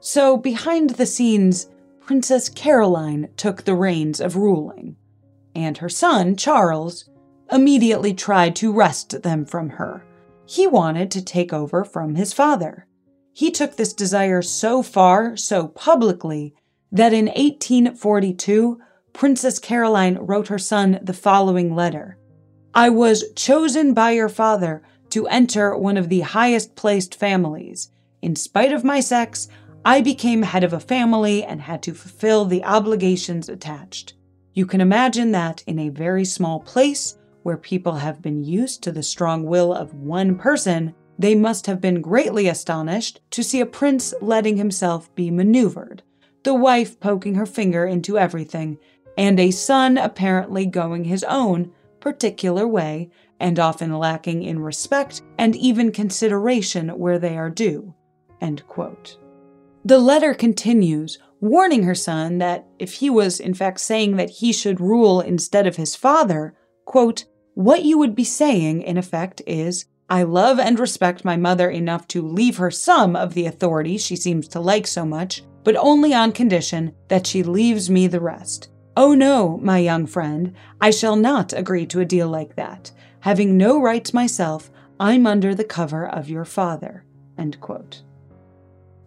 So, 0.00 0.36
behind 0.36 0.90
the 0.90 1.06
scenes, 1.06 1.68
Princess 2.00 2.48
Caroline 2.48 3.28
took 3.36 3.64
the 3.64 3.74
reins 3.74 4.20
of 4.20 4.36
ruling, 4.36 4.96
and 5.54 5.78
her 5.78 5.88
son, 5.88 6.36
Charles, 6.36 7.08
immediately 7.50 8.14
tried 8.14 8.54
to 8.56 8.72
wrest 8.72 9.22
them 9.22 9.44
from 9.44 9.70
her 9.70 10.04
he 10.48 10.66
wanted 10.66 11.10
to 11.10 11.22
take 11.22 11.52
over 11.52 11.84
from 11.84 12.14
his 12.14 12.32
father. 12.32 12.86
He 13.34 13.50
took 13.50 13.76
this 13.76 13.92
desire 13.92 14.40
so 14.40 14.82
far, 14.82 15.36
so 15.36 15.68
publicly, 15.68 16.54
that 16.90 17.12
in 17.12 17.26
1842, 17.26 18.80
Princess 19.12 19.58
Caroline 19.58 20.16
wrote 20.16 20.48
her 20.48 20.58
son 20.58 20.98
the 21.02 21.12
following 21.12 21.74
letter 21.74 22.16
I 22.74 22.88
was 22.88 23.30
chosen 23.36 23.92
by 23.92 24.12
your 24.12 24.30
father 24.30 24.82
to 25.10 25.26
enter 25.26 25.76
one 25.76 25.98
of 25.98 26.08
the 26.08 26.20
highest 26.20 26.76
placed 26.76 27.14
families. 27.14 27.90
In 28.22 28.34
spite 28.34 28.72
of 28.72 28.84
my 28.84 29.00
sex, 29.00 29.48
I 29.84 30.00
became 30.00 30.42
head 30.42 30.64
of 30.64 30.72
a 30.72 30.80
family 30.80 31.44
and 31.44 31.60
had 31.60 31.82
to 31.84 31.94
fulfill 31.94 32.44
the 32.44 32.64
obligations 32.64 33.48
attached. 33.48 34.14
You 34.52 34.66
can 34.66 34.80
imagine 34.80 35.32
that 35.32 35.62
in 35.66 35.78
a 35.78 35.88
very 35.88 36.24
small 36.24 36.60
place, 36.60 37.16
where 37.42 37.56
people 37.56 37.94
have 37.94 38.20
been 38.20 38.44
used 38.44 38.82
to 38.82 38.92
the 38.92 39.02
strong 39.02 39.44
will 39.44 39.72
of 39.72 39.94
one 39.94 40.36
person, 40.36 40.94
they 41.18 41.34
must 41.34 41.66
have 41.66 41.80
been 41.80 42.00
greatly 42.00 42.48
astonished 42.48 43.20
to 43.30 43.42
see 43.42 43.60
a 43.60 43.66
prince 43.66 44.14
letting 44.20 44.56
himself 44.56 45.14
be 45.14 45.30
maneuvered, 45.30 46.02
the 46.42 46.54
wife 46.54 47.00
poking 47.00 47.34
her 47.36 47.46
finger 47.46 47.86
into 47.86 48.18
everything, 48.18 48.78
and 49.16 49.40
a 49.40 49.50
son 49.50 49.98
apparently 49.98 50.66
going 50.66 51.04
his 51.04 51.24
own 51.24 51.72
particular 52.00 52.66
way 52.66 53.10
and 53.40 53.58
often 53.58 53.96
lacking 53.96 54.42
in 54.42 54.58
respect 54.58 55.22
and 55.38 55.56
even 55.56 55.92
consideration 55.92 56.88
where 56.90 57.18
they 57.18 57.36
are 57.36 57.50
due. 57.50 57.94
The 59.88 59.98
letter 59.98 60.34
continues, 60.34 61.16
warning 61.40 61.84
her 61.84 61.94
son 61.94 62.36
that 62.36 62.66
if 62.78 62.92
he 62.92 63.08
was 63.08 63.40
in 63.40 63.54
fact 63.54 63.80
saying 63.80 64.16
that 64.16 64.28
he 64.28 64.52
should 64.52 64.82
rule 64.82 65.22
instead 65.22 65.66
of 65.66 65.76
his 65.76 65.96
father, 65.96 66.52
quote, 66.84 67.24
what 67.54 67.86
you 67.86 67.96
would 67.96 68.14
be 68.14 68.22
saying, 68.22 68.82
in 68.82 68.98
effect, 68.98 69.40
is, 69.46 69.86
I 70.10 70.24
love 70.24 70.58
and 70.58 70.78
respect 70.78 71.24
my 71.24 71.38
mother 71.38 71.70
enough 71.70 72.06
to 72.08 72.20
leave 72.20 72.58
her 72.58 72.70
some 72.70 73.16
of 73.16 73.32
the 73.32 73.46
authority 73.46 73.96
she 73.96 74.14
seems 74.14 74.46
to 74.48 74.60
like 74.60 74.86
so 74.86 75.06
much, 75.06 75.42
but 75.64 75.74
only 75.76 76.12
on 76.12 76.32
condition 76.32 76.92
that 77.08 77.26
she 77.26 77.42
leaves 77.42 77.88
me 77.88 78.08
the 78.08 78.20
rest. 78.20 78.68
Oh 78.94 79.14
no, 79.14 79.56
my 79.62 79.78
young 79.78 80.04
friend, 80.04 80.54
I 80.82 80.90
shall 80.90 81.16
not 81.16 81.54
agree 81.54 81.86
to 81.86 82.00
a 82.00 82.04
deal 82.04 82.28
like 82.28 82.56
that. 82.56 82.92
Having 83.20 83.56
no 83.56 83.80
rights 83.80 84.12
myself, 84.12 84.70
I'm 85.00 85.26
under 85.26 85.54
the 85.54 85.64
cover 85.64 86.06
of 86.06 86.28
your 86.28 86.44
father. 86.44 87.06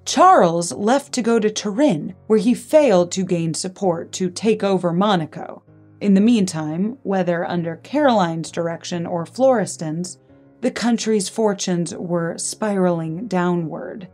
Charles 0.05 0.71
left 0.71 1.13
to 1.13 1.21
go 1.21 1.39
to 1.39 1.49
Turin, 1.49 2.15
where 2.27 2.39
he 2.39 2.53
failed 2.53 3.11
to 3.11 3.23
gain 3.23 3.53
support 3.53 4.11
to 4.13 4.29
take 4.29 4.63
over 4.63 4.91
Monaco. 4.91 5.63
In 5.99 6.15
the 6.15 6.21
meantime, 6.21 6.97
whether 7.03 7.45
under 7.45 7.75
Caroline's 7.77 8.51
direction 8.51 9.05
or 9.05 9.25
Florestan's, 9.25 10.17
the 10.61 10.71
country's 10.71 11.29
fortunes 11.29 11.93
were 11.95 12.37
spiraling 12.37 13.27
downward. 13.27 14.07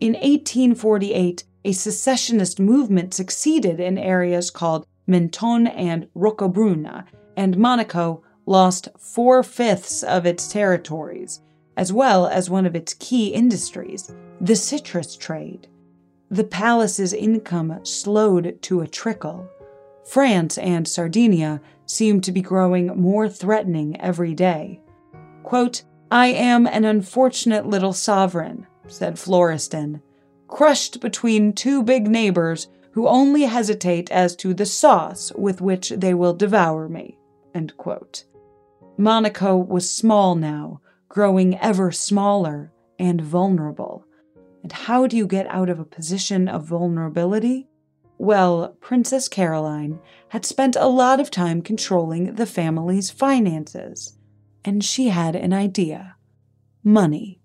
In 0.00 0.12
1848, 0.14 1.44
a 1.64 1.72
secessionist 1.72 2.58
movement 2.58 3.14
succeeded 3.14 3.80
in 3.80 3.96
areas 3.96 4.50
called 4.50 4.86
Menton 5.06 5.66
and 5.66 6.08
Roquebrune, 6.14 7.04
and 7.36 7.56
Monaco 7.56 8.22
lost 8.46 8.88
four 8.98 9.42
fifths 9.42 10.02
of 10.02 10.26
its 10.26 10.48
territories, 10.48 11.40
as 11.76 11.92
well 11.92 12.26
as 12.26 12.50
one 12.50 12.66
of 12.66 12.74
its 12.76 12.94
key 12.94 13.28
industries, 13.28 14.12
the 14.40 14.56
citrus 14.56 15.16
trade. 15.16 15.68
The 16.30 16.44
palace's 16.44 17.12
income 17.12 17.80
slowed 17.84 18.60
to 18.62 18.80
a 18.80 18.86
trickle. 18.86 19.48
France 20.04 20.58
and 20.58 20.88
Sardinia 20.88 21.60
seemed 21.86 22.24
to 22.24 22.32
be 22.32 22.42
growing 22.42 22.86
more 23.00 23.28
threatening 23.28 24.00
every 24.00 24.34
day. 24.34 24.80
Quote, 25.42 25.82
I 26.10 26.28
am 26.28 26.66
an 26.66 26.84
unfortunate 26.84 27.66
little 27.66 27.92
sovereign, 27.92 28.66
said 28.86 29.18
Florestan, 29.18 30.02
crushed 30.48 31.00
between 31.00 31.52
two 31.52 31.82
big 31.82 32.08
neighbors 32.08 32.68
who 32.92 33.08
only 33.08 33.42
hesitate 33.44 34.10
as 34.10 34.36
to 34.36 34.52
the 34.52 34.66
sauce 34.66 35.32
with 35.36 35.60
which 35.60 35.90
they 35.90 36.12
will 36.12 36.34
devour 36.34 36.88
me. 36.88 37.18
Monaco 38.98 39.56
was 39.56 39.88
small 39.88 40.34
now, 40.34 40.80
growing 41.12 41.58
ever 41.58 41.92
smaller 41.92 42.72
and 42.98 43.20
vulnerable. 43.20 44.02
And 44.62 44.72
how 44.72 45.06
do 45.06 45.14
you 45.14 45.26
get 45.26 45.46
out 45.48 45.68
of 45.68 45.78
a 45.78 45.84
position 45.84 46.48
of 46.48 46.64
vulnerability? 46.64 47.68
Well, 48.16 48.78
Princess 48.80 49.28
Caroline 49.28 50.00
had 50.30 50.46
spent 50.46 50.74
a 50.74 50.86
lot 50.86 51.20
of 51.20 51.30
time 51.30 51.60
controlling 51.60 52.36
the 52.36 52.46
family's 52.46 53.10
finances, 53.10 54.16
and 54.64 54.82
she 54.82 55.08
had 55.08 55.36
an 55.36 55.52
idea 55.52 56.16
money. 56.82 57.42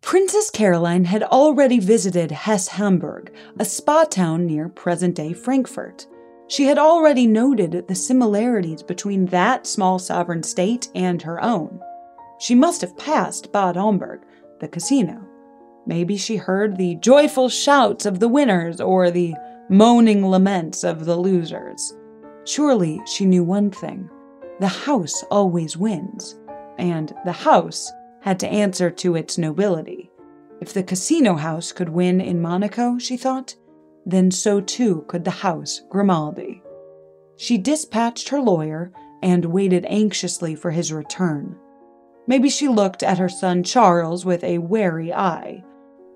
Princess 0.00 0.50
Caroline 0.50 1.04
had 1.04 1.22
already 1.24 1.78
visited 1.78 2.30
Hesse 2.30 2.68
Homburg, 2.68 3.34
a 3.58 3.66
spa 3.66 4.04
town 4.04 4.46
near 4.46 4.70
present 4.70 5.14
day 5.14 5.34
Frankfurt. 5.34 6.06
She 6.48 6.64
had 6.64 6.78
already 6.78 7.26
noted 7.26 7.86
the 7.86 7.94
similarities 7.94 8.82
between 8.82 9.26
that 9.26 9.66
small 9.66 9.98
sovereign 9.98 10.42
state 10.42 10.88
and 10.94 11.20
her 11.20 11.42
own. 11.44 11.80
She 12.44 12.54
must 12.54 12.82
have 12.82 12.98
passed 12.98 13.52
Bad 13.52 13.74
Homburg, 13.74 14.20
the 14.60 14.68
casino. 14.68 15.26
Maybe 15.86 16.18
she 16.18 16.36
heard 16.36 16.76
the 16.76 16.96
joyful 16.96 17.48
shouts 17.48 18.04
of 18.04 18.20
the 18.20 18.28
winners 18.28 18.82
or 18.82 19.10
the 19.10 19.34
moaning 19.70 20.22
laments 20.22 20.84
of 20.84 21.06
the 21.06 21.16
losers. 21.16 21.94
Surely 22.44 23.00
she 23.06 23.24
knew 23.24 23.42
one 23.42 23.70
thing 23.70 24.10
the 24.60 24.68
house 24.68 25.24
always 25.30 25.78
wins, 25.78 26.38
and 26.76 27.14
the 27.24 27.32
house 27.32 27.90
had 28.20 28.38
to 28.40 28.48
answer 28.48 28.90
to 28.90 29.16
its 29.16 29.38
nobility. 29.38 30.10
If 30.60 30.74
the 30.74 30.82
casino 30.82 31.36
house 31.36 31.72
could 31.72 31.88
win 31.88 32.20
in 32.20 32.42
Monaco, 32.42 32.98
she 32.98 33.16
thought, 33.16 33.56
then 34.04 34.30
so 34.30 34.60
too 34.60 35.06
could 35.08 35.24
the 35.24 35.30
house 35.30 35.80
Grimaldi. 35.88 36.62
She 37.36 37.56
dispatched 37.56 38.28
her 38.28 38.38
lawyer 38.38 38.92
and 39.22 39.46
waited 39.46 39.86
anxiously 39.88 40.54
for 40.54 40.72
his 40.72 40.92
return. 40.92 41.58
Maybe 42.26 42.48
she 42.48 42.68
looked 42.68 43.02
at 43.02 43.18
her 43.18 43.28
son 43.28 43.62
Charles 43.62 44.24
with 44.24 44.42
a 44.42 44.58
wary 44.58 45.12
eye. 45.12 45.62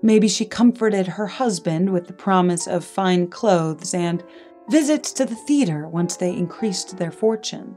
Maybe 0.01 0.27
she 0.27 0.45
comforted 0.45 1.07
her 1.07 1.27
husband 1.27 1.91
with 1.91 2.07
the 2.07 2.13
promise 2.13 2.67
of 2.67 2.83
fine 2.85 3.27
clothes 3.27 3.93
and 3.93 4.23
visits 4.69 5.11
to 5.13 5.25
the 5.25 5.35
theater 5.35 5.87
once 5.87 6.15
they 6.15 6.33
increased 6.33 6.97
their 6.97 7.11
fortune. 7.11 7.75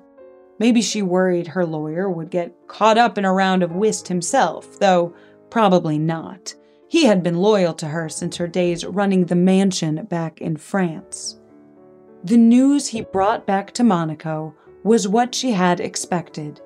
Maybe 0.58 0.80
she 0.80 1.02
worried 1.02 1.48
her 1.48 1.66
lawyer 1.66 2.08
would 2.08 2.30
get 2.30 2.54
caught 2.68 2.98
up 2.98 3.18
in 3.18 3.24
a 3.24 3.32
round 3.32 3.62
of 3.62 3.72
whist 3.72 4.08
himself, 4.08 4.78
though 4.78 5.14
probably 5.50 5.98
not. 5.98 6.54
He 6.88 7.06
had 7.06 7.22
been 7.22 7.38
loyal 7.38 7.74
to 7.74 7.88
her 7.88 8.08
since 8.08 8.36
her 8.36 8.46
days 8.46 8.84
running 8.84 9.24
the 9.24 9.34
mansion 9.34 10.04
back 10.04 10.40
in 10.40 10.56
France. 10.56 11.40
The 12.22 12.36
news 12.36 12.88
he 12.88 13.00
brought 13.00 13.46
back 13.46 13.72
to 13.72 13.84
Monaco 13.84 14.54
was 14.84 15.08
what 15.08 15.34
she 15.34 15.52
had 15.52 15.80
expected. 15.80 16.60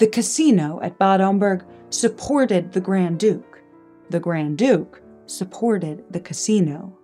The 0.00 0.08
casino 0.08 0.80
at 0.82 0.98
Bad 0.98 1.20
Homburg 1.20 1.64
supported 1.90 2.72
the 2.72 2.80
Grand 2.80 3.20
Duke. 3.20 3.62
The 4.10 4.20
Grand 4.20 4.58
Duke 4.58 5.00
supported 5.26 6.02
the 6.10 6.20
casino. 6.20 6.98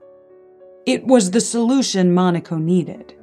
It 0.84 1.06
was 1.06 1.30
the 1.30 1.40
solution 1.40 2.12
Monaco 2.12 2.56
needed 2.56 3.14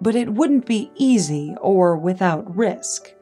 but 0.00 0.14
it 0.14 0.32
wouldn't 0.32 0.66
be 0.66 0.90
easy 0.94 1.54
or 1.60 1.96
without 1.96 2.56
risk. 2.56 3.14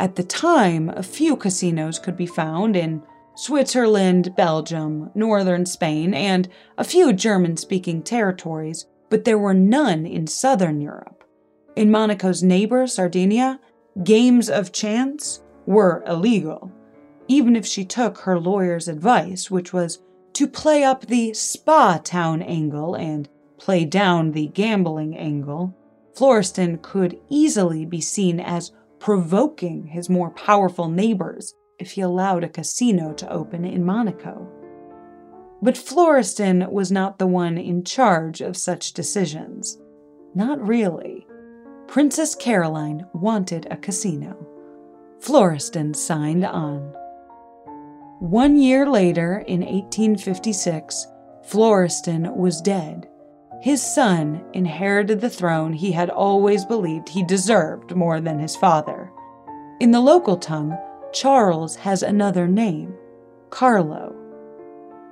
At 0.00 0.16
the 0.16 0.22
time, 0.22 0.90
a 0.90 1.02
few 1.02 1.36
casinos 1.36 1.98
could 1.98 2.16
be 2.16 2.26
found 2.26 2.76
in 2.76 3.02
Switzerland, 3.34 4.34
Belgium, 4.36 5.10
northern 5.14 5.64
Spain, 5.66 6.14
and 6.14 6.48
a 6.76 6.84
few 6.84 7.12
German 7.12 7.56
speaking 7.56 8.02
territories, 8.02 8.86
but 9.10 9.24
there 9.24 9.38
were 9.38 9.54
none 9.54 10.06
in 10.06 10.26
southern 10.26 10.80
Europe. 10.80 11.24
In 11.76 11.90
Monaco's 11.90 12.42
neighbor, 12.42 12.86
Sardinia, 12.86 13.60
games 14.04 14.48
of 14.48 14.72
chance 14.72 15.42
were 15.66 16.02
illegal, 16.06 16.72
even 17.26 17.56
if 17.56 17.66
she 17.66 17.84
took 17.84 18.18
her 18.18 18.38
lawyer's 18.38 18.88
advice, 18.88 19.50
which 19.50 19.72
was 19.72 20.00
to 20.34 20.46
play 20.46 20.84
up 20.84 21.06
the 21.06 21.34
spa 21.34 22.00
town 22.02 22.42
angle 22.42 22.94
and 22.94 23.28
play 23.58 23.84
down 23.84 24.32
the 24.32 24.46
gambling 24.48 25.16
angle. 25.16 25.74
Florestan 26.14 26.78
could 26.78 27.18
easily 27.28 27.84
be 27.84 28.00
seen 28.00 28.40
as 28.40 28.72
provoking 28.98 29.86
his 29.86 30.08
more 30.08 30.30
powerful 30.30 30.88
neighbors 30.88 31.54
if 31.78 31.92
he 31.92 32.00
allowed 32.00 32.42
a 32.42 32.48
casino 32.48 33.12
to 33.12 33.30
open 33.30 33.64
in 33.64 33.84
Monaco. 33.84 34.48
But 35.62 35.76
Florestan 35.76 36.70
was 36.70 36.90
not 36.90 37.18
the 37.18 37.26
one 37.26 37.58
in 37.58 37.84
charge 37.84 38.40
of 38.40 38.56
such 38.56 38.92
decisions. 38.92 39.78
Not 40.34 40.66
really. 40.66 41.27
Princess 41.88 42.34
Caroline 42.34 43.06
wanted 43.12 43.66
a 43.70 43.76
casino. 43.76 44.36
Florestan 45.20 45.94
signed 45.94 46.44
on. 46.44 46.94
One 48.20 48.56
year 48.56 48.88
later, 48.88 49.38
in 49.46 49.60
1856, 49.60 51.06
Florestan 51.44 52.36
was 52.36 52.60
dead 52.60 53.08
his 53.60 53.82
son 53.82 54.44
inherited 54.52 55.20
the 55.20 55.30
throne 55.30 55.72
he 55.72 55.90
had 55.90 56.10
always 56.10 56.64
believed 56.64 57.08
he 57.08 57.24
deserved 57.24 57.96
more 57.96 58.20
than 58.20 58.38
his 58.38 58.54
father. 58.54 59.10
In 59.80 59.90
the 59.90 60.00
local 60.00 60.36
tongue, 60.36 60.78
Charles 61.12 61.74
has 61.76 62.02
another 62.02 62.46
name 62.46 62.94
Carlo. 63.50 64.14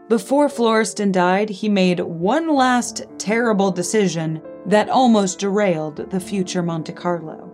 Before 0.08 0.48
Florestan 0.48 1.10
died, 1.10 1.48
he 1.48 1.68
made 1.68 1.98
one 1.98 2.54
last 2.54 3.02
terrible 3.18 3.72
decision 3.72 4.40
that 4.66 4.88
almost 4.88 5.38
derailed 5.38 5.96
the 6.11 6.20
future 6.20 6.62
Monte 6.62 6.92
Carlo. 6.92 7.50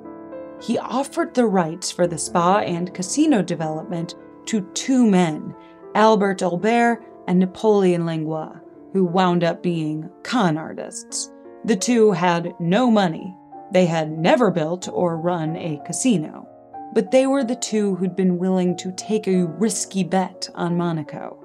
He 0.60 0.78
offered 0.78 1.34
the 1.34 1.46
rights 1.46 1.90
for 1.90 2.06
the 2.06 2.18
spa 2.18 2.58
and 2.58 2.94
casino 2.94 3.42
development 3.42 4.14
to 4.46 4.62
two 4.74 5.06
men, 5.06 5.54
Albert 5.94 6.42
Aubert 6.42 7.04
and 7.26 7.38
Napoleon 7.38 8.06
Langlois 8.06 8.62
who 8.92 9.04
wound 9.04 9.42
up 9.42 9.62
being 9.62 10.08
con 10.22 10.56
artists. 10.56 11.30
The 11.64 11.76
two 11.76 12.12
had 12.12 12.54
no 12.60 12.90
money. 12.90 13.34
They 13.72 13.86
had 13.86 14.10
never 14.10 14.50
built 14.50 14.88
or 14.88 15.16
run 15.16 15.56
a 15.56 15.80
casino. 15.86 16.46
But 16.94 17.10
they 17.10 17.26
were 17.26 17.44
the 17.44 17.56
two 17.56 17.94
who'd 17.94 18.16
been 18.16 18.38
willing 18.38 18.76
to 18.78 18.92
take 18.92 19.26
a 19.26 19.46
risky 19.46 20.04
bet 20.04 20.48
on 20.54 20.76
Monaco. 20.76 21.38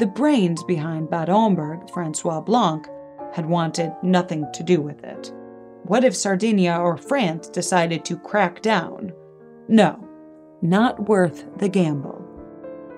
The 0.00 0.06
brains 0.06 0.64
behind 0.64 1.10
Bad 1.10 1.28
Homburg, 1.28 1.88
Francois 1.90 2.40
Blanc, 2.40 2.88
had 3.32 3.46
wanted 3.46 3.92
nothing 4.02 4.46
to 4.52 4.62
do 4.62 4.80
with 4.80 5.02
it. 5.04 5.32
What 5.84 6.04
if 6.04 6.14
Sardinia 6.14 6.76
or 6.76 6.96
France 6.96 7.48
decided 7.48 8.04
to 8.04 8.18
crack 8.18 8.62
down? 8.62 9.12
No, 9.68 10.08
not 10.62 11.08
worth 11.08 11.44
the 11.58 11.68
gamble. 11.68 12.28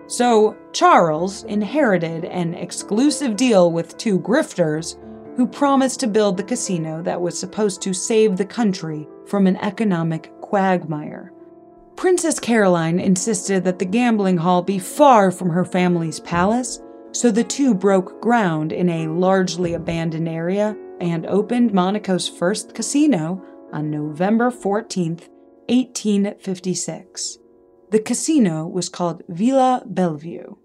So, 0.07 0.57
Charles 0.73 1.45
inherited 1.45 2.27
an 2.27 2.53
exclusive 2.55 3.37
deal 3.37 3.73
with 3.73 3.97
two 3.97 4.19
grifters 4.21 4.99
who 5.37 5.47
promised 5.47 6.01
to 6.01 6.07
build 6.07 6.37
the 6.37 6.43
casino 6.43 7.03
that 7.03 7.21
was 7.21 7.39
supposed 7.39 7.81
to 7.83 7.95
save 7.95 8.37
the 8.37 8.45
country 8.45 9.09
from 9.27 9.47
an 9.47 9.57
economic 9.57 10.31
quagmire. 10.41 11.33
Princess 11.97 12.39
Caroline 12.39 13.01
insisted 13.01 13.65
that 13.65 13.79
the 13.79 13.85
gambling 13.85 14.37
hall 14.37 14.63
be 14.63 14.79
far 14.79 15.31
from 15.31 15.49
her 15.51 15.65
family's 15.65 16.21
palace, 16.21 16.81
so 17.15 17.31
the 17.31 17.45
two 17.45 17.75
broke 17.75 18.21
ground 18.21 18.73
in 18.73 18.89
a 18.89 19.07
largely 19.07 19.75
abandoned 19.75 20.29
area 20.29 20.77
and 21.01 21.25
opened 21.27 21.73
Monaco's 21.73 22.29
first 22.29 22.75
casino 22.75 23.41
on 23.73 23.89
November 23.89 24.51
14, 24.51 25.13
1856. 25.69 27.39
The 27.91 28.01
casino 28.01 28.67
was 28.67 28.89
called 28.89 29.23
Villa 29.29 29.85
Bellevue. 29.87 30.57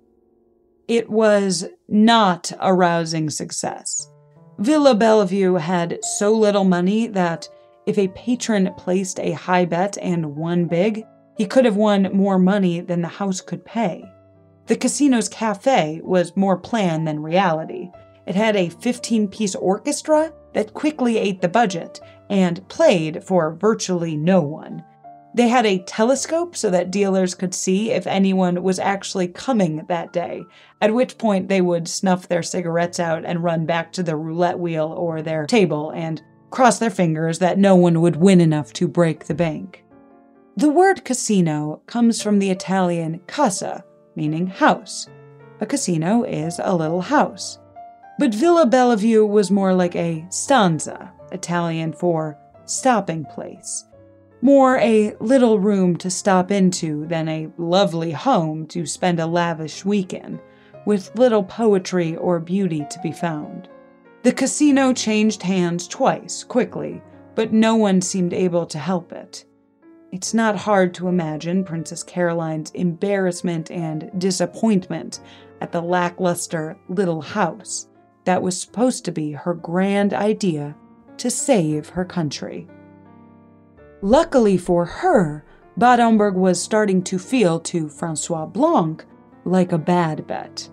It 0.88 1.08
was 1.08 1.68
not 1.88 2.52
a 2.60 2.74
rousing 2.74 3.30
success. 3.30 4.12
Villa 4.58 4.96
Bellevue 4.96 5.54
had 5.54 6.04
so 6.18 6.32
little 6.34 6.64
money 6.64 7.06
that 7.06 7.48
if 7.86 8.00
a 8.00 8.08
patron 8.10 8.74
placed 8.76 9.20
a 9.20 9.34
high 9.34 9.66
bet 9.66 10.00
and 10.02 10.36
won 10.36 10.66
big, 10.66 11.04
he 11.38 11.46
could 11.46 11.66
have 11.66 11.76
won 11.76 12.10
more 12.12 12.40
money 12.40 12.82
than 12.82 13.04
the 13.04 13.08
house 13.08 13.40
could 13.40 13.64
pay. 13.64 14.04
The 14.70 14.76
casino's 14.76 15.28
cafe 15.28 16.00
was 16.04 16.38
more 16.38 16.56
plan 16.56 17.04
than 17.04 17.24
reality. 17.24 17.90
It 18.28 18.36
had 18.36 18.56
a 18.56 18.70
15 18.70 19.28
piece 19.28 19.56
orchestra 19.56 20.32
that 20.54 20.76
quickly 20.76 21.18
ate 21.18 21.42
the 21.42 21.48
budget 21.48 22.00
and 22.30 22.68
played 22.70 23.24
for 23.24 23.56
virtually 23.56 24.16
no 24.16 24.42
one. 24.42 24.84
They 25.34 25.48
had 25.48 25.66
a 25.66 25.80
telescope 25.80 26.56
so 26.56 26.70
that 26.70 26.92
dealers 26.92 27.34
could 27.34 27.56
see 27.56 27.90
if 27.90 28.06
anyone 28.06 28.62
was 28.62 28.78
actually 28.78 29.30
coming 29.30 29.86
that 29.88 30.14
day, 30.14 30.44
at 30.82 30.94
which 30.94 31.18
point 31.18 31.48
they 31.48 31.62
would 31.62 31.88
snuff 31.88 32.28
their 32.28 32.44
cigarettes 32.44 33.00
out 33.00 33.26
and 33.26 33.44
run 33.44 33.66
back 33.66 33.92
to 33.94 34.04
the 34.04 34.16
roulette 34.16 34.60
wheel 34.60 34.94
or 34.96 35.24
their 35.24 35.48
table 35.48 35.90
and 35.96 36.22
cross 36.52 36.78
their 36.78 36.92
fingers 36.92 37.40
that 37.40 37.58
no 37.58 37.76
one 37.76 38.02
would 38.02 38.18
win 38.18 38.40
enough 38.40 38.72
to 38.74 38.88
break 38.88 39.26
the 39.26 39.34
bank. 39.34 39.84
The 40.58 40.70
word 40.70 41.06
casino 41.06 41.82
comes 41.88 42.22
from 42.22 42.38
the 42.38 42.52
Italian 42.52 43.22
casa, 43.26 43.84
meaning 44.20 44.48
house. 44.48 45.08
A 45.62 45.66
casino 45.66 46.24
is 46.24 46.60
a 46.62 46.76
little 46.76 47.02
house. 47.02 47.60
But 48.20 48.36
Villa 48.36 48.66
Bellevue 48.66 49.26
was 49.26 49.50
more 49.50 49.74
like 49.74 49.96
a 49.96 50.26
stanza, 50.30 51.12
Italian 51.32 51.94
for 51.94 52.38
stopping 52.66 53.24
place 53.26 53.86
more 54.42 54.78
a 54.78 55.16
little 55.20 55.60
room 55.60 55.98
to 55.98 56.10
stop 56.10 56.52
into 56.52 57.06
than 57.08 57.28
a 57.28 57.50
lovely 57.58 58.12
home 58.12 58.66
to 58.68 58.86
spend 58.86 59.20
a 59.20 59.26
lavish 59.26 59.84
weekend, 59.84 60.40
with 60.86 61.16
little 61.16 61.44
poetry 61.44 62.16
or 62.16 62.40
beauty 62.40 62.86
to 62.90 63.00
be 63.02 63.12
found. 63.12 63.68
The 64.24 64.32
casino 64.32 64.94
changed 64.94 65.44
hands 65.44 65.88
twice, 65.88 66.44
quickly, 66.44 67.02
but 67.36 67.54
no 67.54 67.76
one 67.76 68.02
seemed 68.02 68.34
able 68.34 68.66
to 68.68 68.80
help 68.80 69.12
it. 69.12 69.46
It's 70.12 70.34
not 70.34 70.56
hard 70.56 70.96
to 70.96 71.08
imagine 71.08 71.64
Princess 71.64 72.02
Caroline's 72.02 72.72
embarrassment 72.72 73.70
and 73.70 74.10
disappointment 74.18 75.20
at 75.62 75.72
the 75.72 75.82
lackluster 75.82 76.78
little 76.88 77.22
house 77.22 77.88
that 78.26 78.42
was 78.42 78.60
supposed 78.60 79.06
to 79.06 79.12
be 79.12 79.34
her 79.34 79.54
grand 79.54 80.14
idea 80.14 80.76
to 81.18 81.30
save 81.30 81.90
her 81.90 82.06
country. 82.06 82.68
Luckily 84.02 84.58
for 84.58 84.86
her, 84.86 85.46
Bad 85.78 86.00
Homburg 86.00 86.36
was 86.36 86.62
starting 86.62 87.04
to 87.04 87.20
feel 87.20 87.60
to 87.60 87.88
Francois 87.88 88.48
Blanc 88.48 89.06
like 89.46 89.72
a 89.72 89.78
bad 89.78 90.26
bet. 90.26 90.70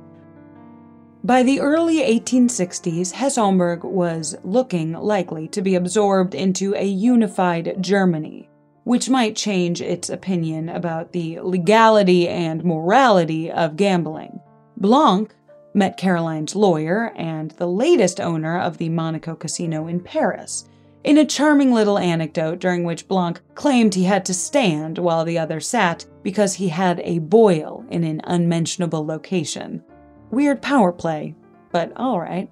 By 1.22 1.42
the 1.42 1.60
early 1.60 1.98
1860s, 1.98 3.12
Hesse-Homburg 3.12 3.84
was 3.84 4.36
looking 4.44 4.92
likely 4.92 5.48
to 5.48 5.60
be 5.60 5.74
absorbed 5.74 6.34
into 6.34 6.74
a 6.74 6.84
unified 6.84 7.76
Germany, 7.80 8.48
which 8.86 9.10
might 9.10 9.34
change 9.34 9.82
its 9.82 10.08
opinion 10.08 10.68
about 10.68 11.10
the 11.10 11.40
legality 11.40 12.28
and 12.28 12.62
morality 12.64 13.50
of 13.50 13.76
gambling. 13.76 14.38
Blanc 14.76 15.34
met 15.74 15.96
Caroline's 15.96 16.54
lawyer 16.54 17.12
and 17.16 17.50
the 17.50 17.66
latest 17.66 18.20
owner 18.20 18.60
of 18.60 18.78
the 18.78 18.88
Monaco 18.88 19.34
Casino 19.34 19.88
in 19.88 19.98
Paris, 19.98 20.68
in 21.02 21.18
a 21.18 21.24
charming 21.24 21.74
little 21.74 21.98
anecdote 21.98 22.60
during 22.60 22.84
which 22.84 23.08
Blanc 23.08 23.40
claimed 23.56 23.92
he 23.92 24.04
had 24.04 24.24
to 24.24 24.32
stand 24.32 24.98
while 24.98 25.24
the 25.24 25.36
other 25.36 25.58
sat 25.58 26.06
because 26.22 26.54
he 26.54 26.68
had 26.68 27.00
a 27.00 27.18
boil 27.18 27.84
in 27.90 28.04
an 28.04 28.20
unmentionable 28.22 29.04
location. 29.04 29.82
Weird 30.30 30.62
power 30.62 30.92
play, 30.92 31.34
but 31.72 31.90
alright. 31.96 32.48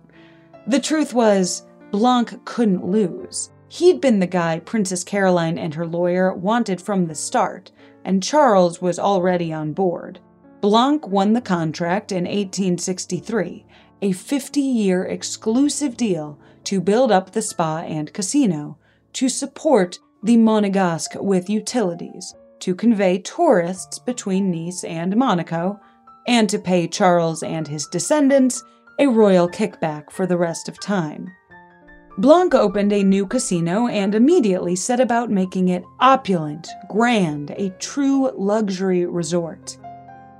The 0.66 0.80
truth 0.80 1.14
was, 1.14 1.64
Blanc 1.92 2.44
couldn't 2.44 2.84
lose. 2.84 3.50
He'd 3.68 4.00
been 4.00 4.20
the 4.20 4.26
guy 4.26 4.60
Princess 4.60 5.04
Caroline 5.04 5.58
and 5.58 5.74
her 5.74 5.86
lawyer 5.86 6.34
wanted 6.34 6.80
from 6.80 7.06
the 7.06 7.14
start, 7.14 7.72
and 8.04 8.22
Charles 8.22 8.80
was 8.80 8.98
already 8.98 9.52
on 9.52 9.72
board. 9.72 10.20
Blanc 10.60 11.06
won 11.08 11.32
the 11.32 11.40
contract 11.40 12.12
in 12.12 12.24
1863, 12.24 13.66
a 14.02 14.12
50 14.12 14.60
year 14.60 15.04
exclusive 15.04 15.96
deal 15.96 16.38
to 16.64 16.80
build 16.80 17.12
up 17.12 17.32
the 17.32 17.42
spa 17.42 17.80
and 17.80 18.12
casino, 18.12 18.78
to 19.14 19.28
support 19.28 19.98
the 20.22 20.36
Monegasque 20.36 21.20
with 21.22 21.50
utilities, 21.50 22.34
to 22.60 22.74
convey 22.74 23.18
tourists 23.18 23.98
between 23.98 24.50
Nice 24.50 24.84
and 24.84 25.16
Monaco, 25.16 25.78
and 26.26 26.48
to 26.48 26.58
pay 26.58 26.88
Charles 26.88 27.42
and 27.42 27.68
his 27.68 27.86
descendants 27.86 28.62
a 28.98 29.06
royal 29.06 29.48
kickback 29.48 30.10
for 30.10 30.26
the 30.26 30.38
rest 30.38 30.68
of 30.68 30.80
time. 30.80 31.30
Blanc 32.16 32.54
opened 32.54 32.92
a 32.92 33.02
new 33.02 33.26
casino 33.26 33.88
and 33.88 34.14
immediately 34.14 34.76
set 34.76 35.00
about 35.00 35.30
making 35.30 35.70
it 35.70 35.84
opulent, 35.98 36.68
grand, 36.88 37.50
a 37.56 37.70
true 37.80 38.30
luxury 38.36 39.04
resort. 39.04 39.76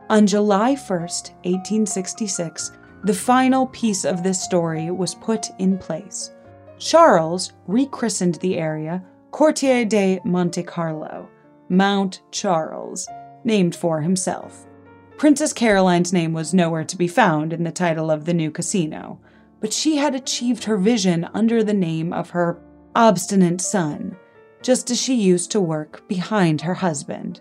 On 0.09 0.25
July 0.25 0.77
1st, 0.77 1.33
1866, 1.43 2.71
the 3.03 3.13
final 3.13 3.67
piece 3.67 4.05
of 4.05 4.23
this 4.23 4.41
story 4.41 4.93
was 4.93 5.17
put 5.17 5.49
in 5.59 5.77
place. 5.77 6.31
Charles 6.79 7.53
rechristened 7.67 8.37
the 8.37 8.57
area 8.57 9.03
Quartier 9.33 9.85
de 9.85 10.21
Monte 10.25 10.63
Carlo, 10.63 11.29
Mount 11.69 12.23
Charles, 12.31 13.09
named 13.43 13.75
for 13.75 14.01
himself. 14.01 14.65
Princess 15.17 15.53
Caroline's 15.53 16.13
name 16.13 16.33
was 16.33 16.55
nowhere 16.55 16.85
to 16.85 16.97
be 16.97 17.09
found 17.09 17.53
in 17.53 17.65
the 17.65 17.73
title 17.73 18.13
of 18.13 18.27
the 18.27 18.35
new 18.35 18.53
casino, 18.53 19.19
but 19.65 19.73
she 19.73 19.97
had 19.97 20.15
achieved 20.15 20.65
her 20.65 20.77
vision 20.77 21.27
under 21.33 21.65
the 21.65 21.73
name 21.73 22.13
of 22.13 22.29
her 22.29 22.61
obstinate 22.95 23.63
son, 23.63 24.15
just 24.63 24.91
as 24.91 25.01
she 25.01 25.15
used 25.15 25.51
to 25.51 25.59
work 25.59 26.07
behind 26.07 26.61
her 26.61 26.75
husband. 26.75 27.41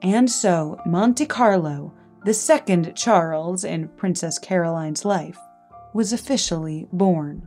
And 0.00 0.30
so 0.30 0.80
Monte 0.86 1.26
Carlo 1.26 1.92
the 2.26 2.34
second 2.34 2.92
Charles 2.96 3.62
in 3.62 3.86
Princess 3.90 4.36
Caroline's 4.36 5.04
life, 5.04 5.38
was 5.94 6.12
officially 6.12 6.88
born. 6.92 7.46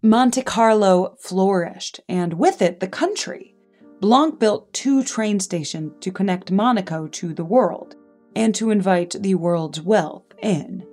Monte 0.00 0.42
Carlo 0.42 1.16
flourished, 1.18 1.98
and 2.08 2.34
with 2.34 2.62
it 2.62 2.78
the 2.78 2.86
country. 2.86 3.56
Blanc 4.00 4.38
built 4.38 4.72
two 4.72 5.02
train 5.02 5.40
stations 5.40 5.94
to 5.98 6.12
connect 6.12 6.52
Monaco 6.52 7.08
to 7.08 7.34
the 7.34 7.44
world 7.44 7.96
and 8.36 8.54
to 8.54 8.70
invite 8.70 9.16
the 9.18 9.34
world's 9.34 9.80
wealth 9.80 10.32
in. 10.40 10.86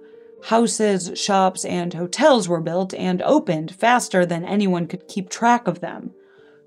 Houses, 0.46 1.12
shops, 1.16 1.66
and 1.66 1.96
hotels 1.96 2.48
were 2.48 2.62
built 2.62 2.94
and 2.94 3.20
opened 3.24 3.74
faster 3.74 4.28
than 4.28 4.46
anyone 4.46 4.86
could 4.86 5.08
keep 5.08 5.28
track 5.28 5.68
of 5.68 5.80
them. 5.80 6.12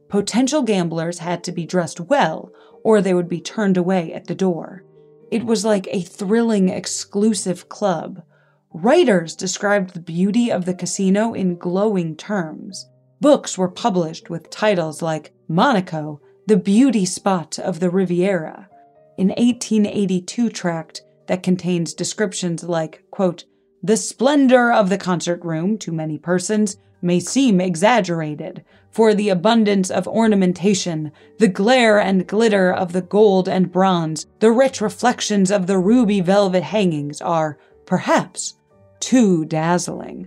Potential 0.08 0.62
gamblers 0.62 1.20
had 1.20 1.44
to 1.44 1.52
be 1.52 1.64
dressed 1.64 2.00
well 2.00 2.50
or 2.82 3.00
they 3.00 3.14
would 3.14 3.28
be 3.28 3.40
turned 3.40 3.76
away 3.76 4.12
at 4.12 4.26
the 4.26 4.34
door. 4.34 4.82
It 5.30 5.44
was 5.44 5.64
like 5.64 5.86
a 5.92 6.00
thrilling, 6.00 6.70
exclusive 6.70 7.68
club. 7.68 8.22
Writers 8.72 9.36
described 9.36 9.94
the 9.94 10.00
beauty 10.00 10.50
of 10.50 10.64
the 10.64 10.74
casino 10.74 11.32
in 11.32 11.56
glowing 11.56 12.16
terms. 12.16 12.88
Books 13.20 13.56
were 13.56 13.68
published 13.68 14.28
with 14.28 14.50
titles 14.50 15.02
like 15.02 15.34
Monaco, 15.46 16.20
the 16.46 16.56
beauty 16.56 17.04
spot 17.04 17.60
of 17.60 17.78
the 17.78 17.90
Riviera, 17.90 18.68
an 19.18 19.28
1882 19.28 20.50
tract 20.50 21.02
that 21.26 21.44
contains 21.44 21.94
descriptions 21.94 22.64
like, 22.64 23.04
quote, 23.10 23.44
the 23.82 23.96
splendor 23.96 24.72
of 24.72 24.88
the 24.88 24.98
concert 24.98 25.44
room 25.44 25.78
to 25.78 25.92
many 25.92 26.18
persons 26.18 26.78
may 27.00 27.20
seem 27.20 27.60
exaggerated, 27.60 28.64
for 28.90 29.14
the 29.14 29.28
abundance 29.28 29.90
of 29.90 30.08
ornamentation, 30.08 31.12
the 31.38 31.48
glare 31.48 32.00
and 32.00 32.26
glitter 32.26 32.72
of 32.72 32.92
the 32.92 33.02
gold 33.02 33.48
and 33.48 33.70
bronze, 33.70 34.26
the 34.40 34.50
rich 34.50 34.80
reflections 34.80 35.50
of 35.50 35.66
the 35.66 35.78
ruby 35.78 36.20
velvet 36.20 36.62
hangings 36.62 37.20
are, 37.20 37.58
perhaps, 37.86 38.54
too 38.98 39.44
dazzling. 39.44 40.26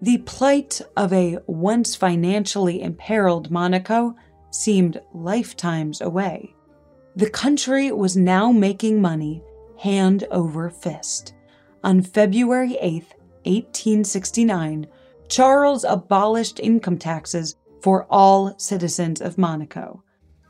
The 0.00 0.18
plight 0.18 0.80
of 0.96 1.12
a 1.12 1.38
once 1.46 1.96
financially 1.96 2.82
imperiled 2.82 3.50
Monaco 3.50 4.14
seemed 4.50 5.00
lifetimes 5.12 6.00
away. 6.00 6.54
The 7.16 7.30
country 7.30 7.90
was 7.90 8.16
now 8.16 8.52
making 8.52 9.00
money 9.00 9.42
hand 9.78 10.24
over 10.30 10.70
fist. 10.70 11.34
On 11.84 12.02
February 12.02 12.76
8, 12.80 13.04
1869, 13.44 14.86
Charles 15.28 15.84
abolished 15.84 16.60
income 16.60 16.98
taxes 16.98 17.56
for 17.82 18.06
all 18.10 18.58
citizens 18.58 19.20
of 19.20 19.38
Monaco. 19.38 20.02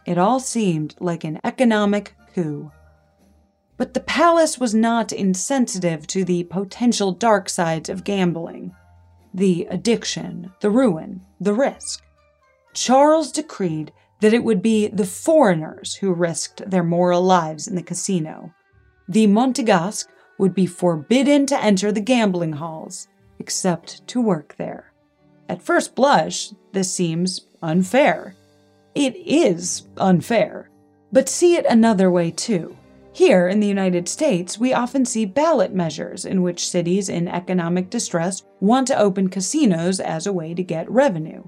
It 0.07 0.19
all 0.19 0.41
seemed 0.41 0.95
like 1.01 1.25
an 1.25 1.41
economic 1.45 2.15
coup. 2.35 2.71
But 3.77 3.93
the 3.93 4.01
palace 4.01 4.59
was 4.59 4.75
not 4.75 5.13
insensitive 5.13 6.07
to 6.09 6.25
the 6.25 6.45
potential 6.45 7.13
dark 7.13 7.49
sides 7.49 7.89
of 7.89 8.05
gambling 8.05 8.75
the 9.35 9.67
addiction, 9.71 10.51
the 10.61 10.71
ruin, 10.71 11.21
the 11.39 11.53
risk. 11.53 12.03
Charles 12.73 13.31
decreed 13.31 13.93
that 14.21 14.33
it 14.33 14.43
would 14.43 14.63
be 14.63 14.89
the 14.89 15.05
foreigners 15.05 15.97
who 15.97 16.15
risked 16.15 16.71
their 16.71 16.83
moral 16.83 17.21
lives 17.23 17.69
in 17.69 17.75
the 17.75 17.83
casino. 17.83 18.55
The 19.09 19.27
Monegasque 19.27 20.09
would 20.39 20.55
be 20.55 20.67
forbidden 20.67 21.47
to 21.47 21.63
enter 21.63 21.93
the 21.93 22.01
gambling 22.01 22.55
halls, 22.55 23.09
except 23.39 24.07
to 24.09 24.21
work 24.21 24.55
there. 24.59 24.93
At 25.49 25.63
first 25.63 25.95
blush, 25.95 26.51
this 26.73 26.93
seems 26.93 27.47
unfair. 27.63 28.35
It 28.95 29.17
is 29.17 29.87
unfair. 29.97 30.71
But 31.13 31.29
see 31.29 31.55
it 31.55 31.67
another 31.67 32.11
way, 32.11 32.31
too. 32.33 32.77
Here 33.13 33.49
in 33.49 33.61
the 33.61 33.67
United 33.67 34.09
States, 34.09 34.59
we 34.59 34.75
often 34.75 35.07
see 35.07 35.25
ballot 35.25 35.73
measures 35.73 36.27
in 36.27 36.43
which 36.43 36.69
cities 36.69 37.09
in 37.09 37.29
economic 37.29 37.89
distress 37.89 38.43
want 38.61 38.87
to 38.89 38.99
open 38.99 39.29
casinos 39.29 40.01
as 40.01 40.27
a 40.27 40.33
way 40.33 40.53
to 40.53 40.63
get 40.63 40.91
revenue. 40.91 41.45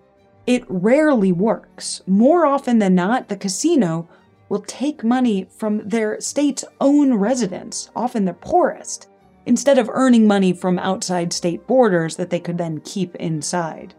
It 0.47 0.65
rarely 0.69 1.33
works. 1.33 2.01
More 2.07 2.47
often 2.47 2.79
than 2.79 2.95
not, 2.95 3.29
the 3.29 3.37
casino 3.37 4.09
will 4.49 4.63
take 4.63 5.05
money 5.05 5.47
from 5.51 5.87
their 5.89 6.21
state's 6.21 6.65
own 6.81 7.15
residents, 7.15 7.91
often 7.95 8.25
the 8.25 8.35
poorest, 8.35 9.09
instead 9.47 9.79
of 9.79 9.91
earning 9.93 10.27
money 10.27 10.53
from 10.53 10.79
outside 10.79 11.33
state 11.33 11.67
borders 11.67 12.17
that 12.17 12.31
they 12.31 12.41
could 12.41 12.59
then 12.59 12.81
keep 12.81 13.15
inside. 13.17 13.95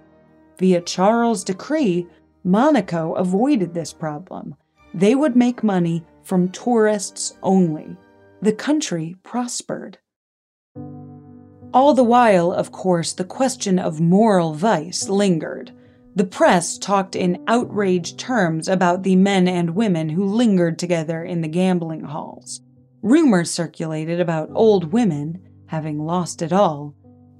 Via 0.57 0.81
Charles' 0.81 1.43
decree, 1.43 2.07
Monaco 2.43 3.13
avoided 3.13 3.73
this 3.73 3.93
problem. 3.93 4.55
They 4.93 5.15
would 5.15 5.35
make 5.35 5.63
money 5.63 6.03
from 6.23 6.49
tourists 6.49 7.37
only. 7.43 7.95
The 8.41 8.53
country 8.53 9.15
prospered. 9.23 9.97
All 11.73 11.93
the 11.93 12.03
while, 12.03 12.51
of 12.51 12.71
course, 12.71 13.13
the 13.13 13.23
question 13.23 13.77
of 13.77 13.99
moral 13.99 14.53
vice 14.53 15.07
lingered. 15.07 15.71
The 16.19 16.25
press 16.25 16.77
talked 16.77 17.15
in 17.15 17.41
outraged 17.47 18.19
terms 18.19 18.67
about 18.67 19.03
the 19.03 19.15
men 19.15 19.47
and 19.47 19.69
women 19.69 20.09
who 20.09 20.25
lingered 20.25 20.77
together 20.77 21.23
in 21.23 21.39
the 21.39 21.47
gambling 21.47 22.01
halls. 22.01 22.59
Rumors 23.01 23.49
circulated 23.49 24.19
about 24.19 24.51
old 24.53 24.91
women, 24.91 25.39
having 25.67 25.97
lost 25.97 26.41
it 26.41 26.51
all, 26.51 26.93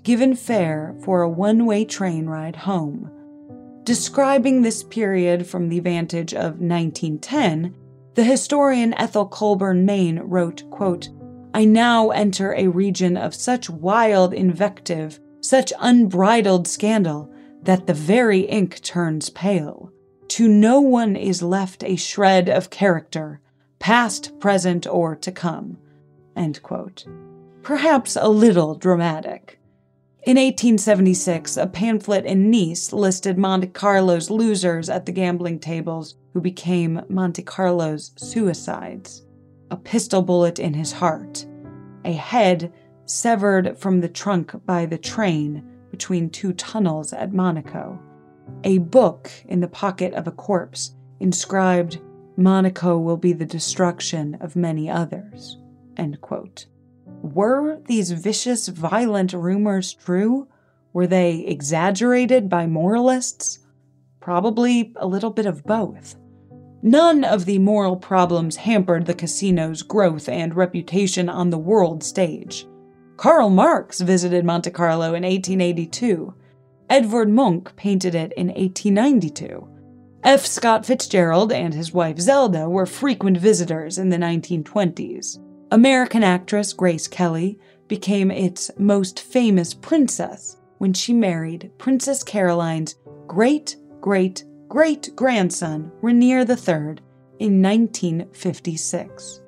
given 0.04 0.34
fare 0.34 0.96
for 1.04 1.22
a 1.22 1.30
one 1.30 1.65
way 1.65 1.84
train 1.84 2.28
ride 2.28 2.56
home. 2.56 3.12
Describing 3.84 4.62
this 4.62 4.82
period 4.82 5.46
from 5.46 5.68
the 5.68 5.82
vantage 5.82 6.34
of 6.34 6.62
1910, 6.62 7.76
the 8.13 8.24
historian 8.24 8.94
Ethel 8.94 9.26
Colburn 9.26 9.86
Mayne 9.86 10.20
wrote, 10.20 10.63
quote, 10.70 11.10
I 11.54 11.65
now 11.65 12.12
enter 12.12 12.54
a 12.54 12.70
region 12.70 13.18
of 13.18 13.36
such 13.36 13.70
wild 13.70 14.34
invective, 14.34 15.20
such 15.42 15.74
unbridled 15.82 16.65
scandal, 16.65 17.30
that 17.63 17.88
the 17.88 17.93
very 17.93 18.41
ink 18.41 18.82
turns 18.82 19.30
pale. 19.30 19.91
To 20.30 20.48
no 20.48 20.80
one 20.80 21.15
is 21.15 21.41
left 21.41 21.84
a 21.84 21.95
shred 21.95 22.50
of 22.50 22.69
character, 22.69 23.41
past, 23.80 24.39
present, 24.39 24.86
or 24.88 25.15
to 25.15 25.32
come. 25.32 25.78
Perhaps 27.63 28.15
a 28.15 28.30
little 28.30 28.76
dramatic. 28.76 29.60
In 30.24 30.36
1876, 30.36 31.58
a 31.58 31.65
pamphlet 31.65 32.26
in 32.26 32.52
Nice 32.52 32.91
listed 32.93 33.38
Monte 33.38 33.67
Carlo's 33.67 34.30
losers 34.30 34.89
at 34.89 35.06
the 35.06 35.12
gambling 35.12 35.60
tables 35.60 36.15
who 36.34 36.41
became 36.41 37.02
Monte 37.10 37.41
Carlo's 37.43 38.12
suicides. 38.17 39.26
A 39.72 39.78
pistol 39.78 40.22
bullet 40.22 40.60
in 40.60 40.74
his 40.74 40.91
heart, 40.91 41.45
a 42.04 42.12
head 42.12 42.74
severed 43.06 43.78
from 43.78 44.02
the 44.02 44.10
trunk 44.10 44.54
by 44.65 44.86
the 44.86 44.98
train 44.98 45.63
between 45.99 46.29
two 46.29 46.53
tunnels 46.53 47.12
at 47.12 47.33
Monaco, 47.33 47.99
a 48.63 48.77
book 48.77 49.29
in 49.49 49.59
the 49.59 49.67
pocket 49.67 50.13
of 50.13 50.27
a 50.27 50.31
corpse 50.31 50.95
inscribed, 51.19 51.99
Monaco 52.38 52.97
will 52.97 53.17
be 53.17 53.33
the 53.33 53.45
destruction 53.45 54.38
of 54.39 54.55
many 54.55 54.89
others. 54.89 55.57
Were 57.21 57.81
these 57.88 58.12
vicious, 58.12 58.69
violent 58.69 59.33
rumors 59.33 59.93
true? 59.93 60.47
Were 60.93 61.05
they 61.05 61.39
exaggerated 61.39 62.47
by 62.47 62.65
moralists? 62.65 63.59
Probably 64.21 64.93
a 64.95 65.05
little 65.05 65.31
bit 65.31 65.45
of 65.45 65.65
both. 65.65 66.15
None 66.81 67.25
of 67.25 67.43
the 67.43 67.59
moral 67.59 67.97
problems 67.97 68.55
hampered 68.55 69.05
the 69.05 69.13
casino's 69.13 69.81
growth 69.81 70.29
and 70.29 70.55
reputation 70.55 71.27
on 71.27 71.49
the 71.49 71.57
world 71.57 72.05
stage. 72.05 72.65
Karl 73.19 73.49
Marx 73.49 73.99
visited 73.99 74.45
Monte 74.45 74.71
Carlo 74.71 75.08
in 75.08 75.23
1882. 75.23 76.34
Edvard 76.89 77.27
Munch 77.27 77.67
painted 77.75 78.15
it 78.15 78.32
in 78.38 78.47
1892. 78.47 79.67
F. 80.23 80.45
Scott 80.45 80.86
Fitzgerald 80.86 81.51
and 81.51 81.73
his 81.73 81.91
wife 81.91 82.17
Zelda 82.17 82.69
were 82.69 82.86
frequent 82.86 83.38
visitors 83.38 83.97
in 83.97 84.08
the 84.08 84.15
1920s. 84.15 85.38
American 85.69 86.23
actress 86.23 86.71
Grace 86.71 87.10
Kelly 87.10 87.60
became 87.89 88.32
its 88.32 88.71
most 88.77 89.19
famous 89.19 89.73
princess 89.73 90.55
when 90.77 90.93
she 90.93 91.12
married 91.12 91.71
Princess 91.77 92.23
Caroline's 92.23 92.95
great 93.27 93.75
great 93.99 94.45
great 94.69 95.10
grandson, 95.17 95.91
Rainier 96.01 96.45
III, 96.49 96.99
in 97.39 97.62
1956. 97.62 99.38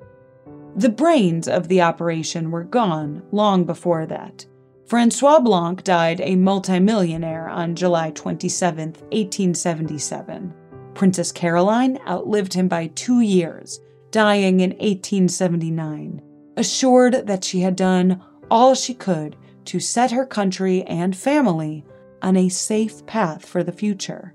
The 0.74 0.88
brains 0.88 1.48
of 1.48 1.68
the 1.68 1.82
operation 1.82 2.50
were 2.50 2.64
gone 2.64 3.22
long 3.30 3.64
before 3.64 4.06
that. 4.06 4.46
Francois 4.86 5.40
Blanc 5.40 5.84
died 5.84 6.20
a 6.20 6.36
multimillionaire 6.36 7.48
on 7.48 7.74
July 7.74 8.10
27, 8.10 8.88
1877. 8.88 10.54
Princess 10.94 11.32
Caroline 11.32 11.98
outlived 12.06 12.54
him 12.54 12.68
by 12.68 12.88
two 12.88 13.20
years, 13.20 13.80
dying 14.10 14.60
in 14.60 14.70
1879, 14.70 16.22
assured 16.56 17.26
that 17.26 17.44
she 17.44 17.60
had 17.60 17.76
done 17.76 18.22
all 18.50 18.74
she 18.74 18.94
could 18.94 19.36
to 19.64 19.80
set 19.80 20.10
her 20.10 20.26
country 20.26 20.82
and 20.84 21.16
family 21.16 21.84
on 22.20 22.36
a 22.36 22.48
safe 22.48 23.04
path 23.06 23.46
for 23.46 23.62
the 23.62 23.72
future. 23.72 24.34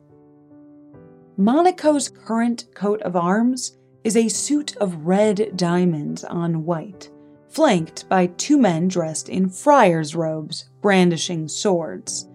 Monaco's 1.38 2.10
current 2.10 2.65
coat 2.73 3.02
of 3.04 3.15
arms 3.15 3.77
is 4.08 4.15
a 4.15 4.30
suit 4.30 4.74
of 4.78 5.06
red 5.06 5.52
diamonds 5.58 6.24
on 6.24 6.63
white, 6.63 7.10
flanked 7.50 8.08
by 8.08 8.26
two 8.26 8.58
men 8.58 8.88
dressed 8.88 9.28
in 9.28 9.50
friar's 9.50 10.15
robes, 10.15 10.70
brandishing 10.82 11.46
swords. 11.46 12.26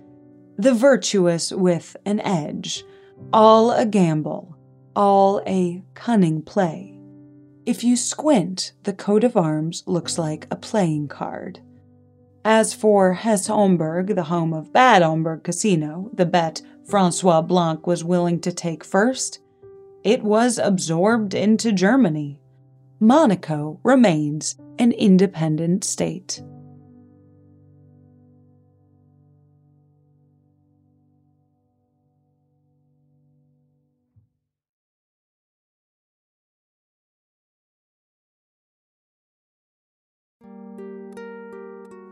The 0.58 0.74
virtuous 0.74 1.50
with 1.50 1.96
an 2.04 2.20
edge, 2.20 2.85
all 3.32 3.70
a 3.70 3.87
gamble, 3.87 4.54
all 4.94 5.40
a 5.46 5.82
cunning 5.94 6.42
play. 6.42 7.00
If 7.64 7.82
you 7.82 7.96
squint, 7.96 8.74
the 8.82 8.92
coat 8.92 9.24
of 9.24 9.35
arms 9.35 9.82
looks 9.87 10.18
like 10.18 10.46
a 10.50 10.56
playing 10.56 11.08
card. 11.08 11.61
As 12.44 12.74
for 12.74 13.14
Hesse 13.14 13.46
Homburg, 13.46 14.14
the 14.14 14.24
home 14.24 14.52
of 14.52 14.74
Bad 14.74 15.00
Homburg 15.00 15.42
Casino, 15.42 16.11
the 16.12 16.26
bet 16.26 16.61
Francois 16.85 17.40
Blanc 17.40 17.87
was 17.87 18.04
willing 18.04 18.40
to 18.40 18.52
take 18.52 18.85
first, 18.85 19.38
it 20.04 20.22
was 20.22 20.58
absorbed 20.58 21.34
into 21.34 21.72
Germany. 21.72 22.40
Monaco 22.98 23.80
remains 23.84 24.56
an 24.78 24.92
independent 24.92 25.84
state. 25.84 26.42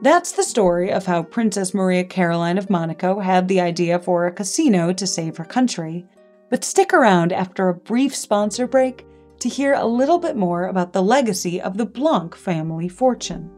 That's 0.02 0.32
the 0.32 0.42
story 0.42 0.90
of 0.90 1.04
how 1.04 1.22
Princess 1.22 1.74
Maria 1.74 2.04
Caroline 2.04 2.56
of 2.56 2.70
Monaco 2.70 3.20
had 3.20 3.48
the 3.48 3.60
idea 3.60 3.98
for 3.98 4.26
a 4.26 4.32
casino 4.32 4.94
to 4.94 5.06
save 5.06 5.36
her 5.36 5.44
country 5.44 6.06
but 6.50 6.64
stick 6.64 6.92
around 6.92 7.32
after 7.32 7.68
a 7.68 7.74
brief 7.74 8.14
sponsor 8.14 8.66
break 8.66 9.06
to 9.38 9.48
hear 9.48 9.72
a 9.72 9.86
little 9.86 10.18
bit 10.18 10.36
more 10.36 10.66
about 10.66 10.92
the 10.92 11.02
legacy 11.02 11.60
of 11.60 11.78
the 11.78 11.86
Blanc 11.86 12.34
family 12.34 12.88
fortune. 12.88 13.50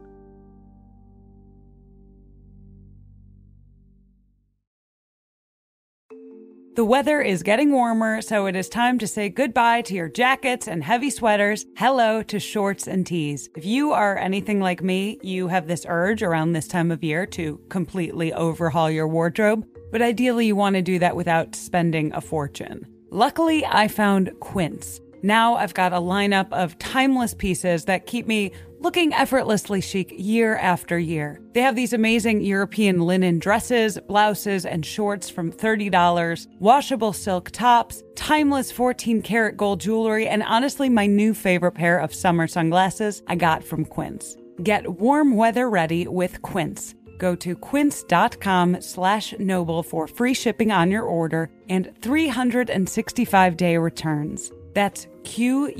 The 6.75 6.85
weather 6.85 7.21
is 7.21 7.43
getting 7.43 7.71
warmer, 7.71 8.19
so 8.21 8.47
it 8.47 8.55
is 8.55 8.67
time 8.67 8.97
to 8.97 9.07
say 9.07 9.29
goodbye 9.29 9.83
to 9.83 9.93
your 9.93 10.09
jackets 10.09 10.67
and 10.67 10.83
heavy 10.83 11.11
sweaters. 11.11 11.67
Hello 11.77 12.23
to 12.23 12.39
shorts 12.39 12.87
and 12.87 13.05
tees. 13.05 13.47
If 13.55 13.63
you 13.63 13.91
are 13.91 14.17
anything 14.17 14.59
like 14.59 14.81
me, 14.81 15.19
you 15.21 15.49
have 15.49 15.67
this 15.67 15.85
urge 15.87 16.23
around 16.23 16.53
this 16.53 16.67
time 16.67 16.89
of 16.89 17.03
year 17.03 17.27
to 17.27 17.59
completely 17.69 18.33
overhaul 18.33 18.89
your 18.89 19.07
wardrobe 19.07 19.67
but 19.93 20.01
ideally 20.01 20.47
you 20.47 20.55
want 20.55 20.75
to 20.75 20.81
do 20.81 20.97
that 20.97 21.15
without 21.15 21.55
spending 21.55 22.11
a 22.13 22.19
fortune. 22.19 22.85
Luckily, 23.11 23.63
I 23.63 23.87
found 23.87 24.31
Quince. 24.39 24.99
Now 25.21 25.53
I've 25.53 25.75
got 25.75 25.93
a 25.93 25.97
lineup 25.97 26.51
of 26.51 26.77
timeless 26.79 27.35
pieces 27.35 27.85
that 27.85 28.07
keep 28.07 28.25
me 28.25 28.51
looking 28.79 29.13
effortlessly 29.13 29.81
chic 29.81 30.11
year 30.17 30.57
after 30.57 30.97
year. 30.97 31.39
They 31.53 31.61
have 31.61 31.75
these 31.75 31.93
amazing 31.93 32.41
European 32.41 33.01
linen 33.01 33.37
dresses, 33.37 33.99
blouses, 34.07 34.65
and 34.65 34.83
shorts 34.83 35.29
from 35.29 35.51
$30, 35.51 36.47
washable 36.59 37.13
silk 37.13 37.51
tops, 37.51 38.03
timeless 38.15 38.71
14 38.71 39.21
karat 39.21 39.57
gold 39.57 39.79
jewelry, 39.79 40.27
and 40.27 40.41
honestly, 40.41 40.89
my 40.89 41.05
new 41.05 41.35
favorite 41.35 41.73
pair 41.73 41.99
of 41.99 42.15
summer 42.15 42.47
sunglasses 42.47 43.21
I 43.27 43.35
got 43.35 43.63
from 43.63 43.85
Quince. 43.85 44.35
Get 44.63 44.99
warm 44.99 45.35
weather 45.35 45.69
ready 45.69 46.07
with 46.07 46.41
Quince. 46.41 46.95
Go 47.17 47.35
to 47.35 47.55
quince.com 47.55 48.81
slash 48.81 49.33
noble 49.39 49.83
for 49.83 50.07
free 50.07 50.33
shipping 50.33 50.71
on 50.71 50.89
your 50.91 51.03
order 51.03 51.49
and 51.69 51.91
365 52.01 53.57
day 53.57 53.77
returns. 53.77 54.51
That's 54.73 55.07
Q-U-I-N-C-E 55.23 55.73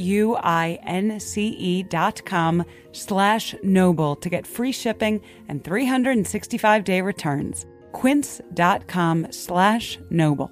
dot 1.83 2.25
com 2.25 2.63
slash 2.91 3.55
noble 3.63 4.15
to 4.17 4.29
get 4.29 4.45
free 4.47 4.71
shipping 4.71 5.19
and 5.49 5.63
365 5.63 6.83
day 6.83 7.01
returns. 7.01 7.65
Quince.com 7.91 9.27
slash 9.31 9.99
noble. 10.09 10.51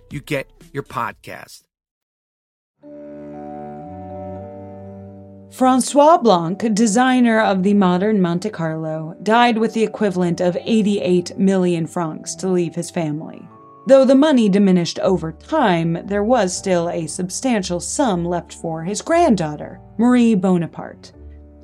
you 0.11 0.19
get 0.19 0.49
your 0.73 0.83
podcast. 0.83 1.63
Francois 5.51 6.17
Blanc, 6.17 6.73
designer 6.73 7.41
of 7.41 7.63
the 7.63 7.73
modern 7.73 8.21
Monte 8.21 8.49
Carlo, 8.51 9.15
died 9.21 9.57
with 9.57 9.73
the 9.73 9.83
equivalent 9.83 10.39
of 10.39 10.57
88 10.61 11.37
million 11.37 11.85
francs 11.85 12.35
to 12.35 12.47
leave 12.47 12.73
his 12.73 12.89
family. 12.89 13.45
Though 13.85 14.05
the 14.05 14.15
money 14.15 14.47
diminished 14.47 14.99
over 14.99 15.33
time, 15.33 15.99
there 16.05 16.23
was 16.23 16.55
still 16.55 16.89
a 16.89 17.05
substantial 17.07 17.79
sum 17.81 18.23
left 18.23 18.53
for 18.53 18.83
his 18.83 19.01
granddaughter, 19.01 19.81
Marie 19.97 20.35
Bonaparte. 20.35 21.11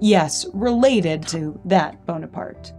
Yes, 0.02 0.46
related 0.54 1.26
to 1.30 1.60
that 1.66 2.06
Bonaparte. 2.06 2.74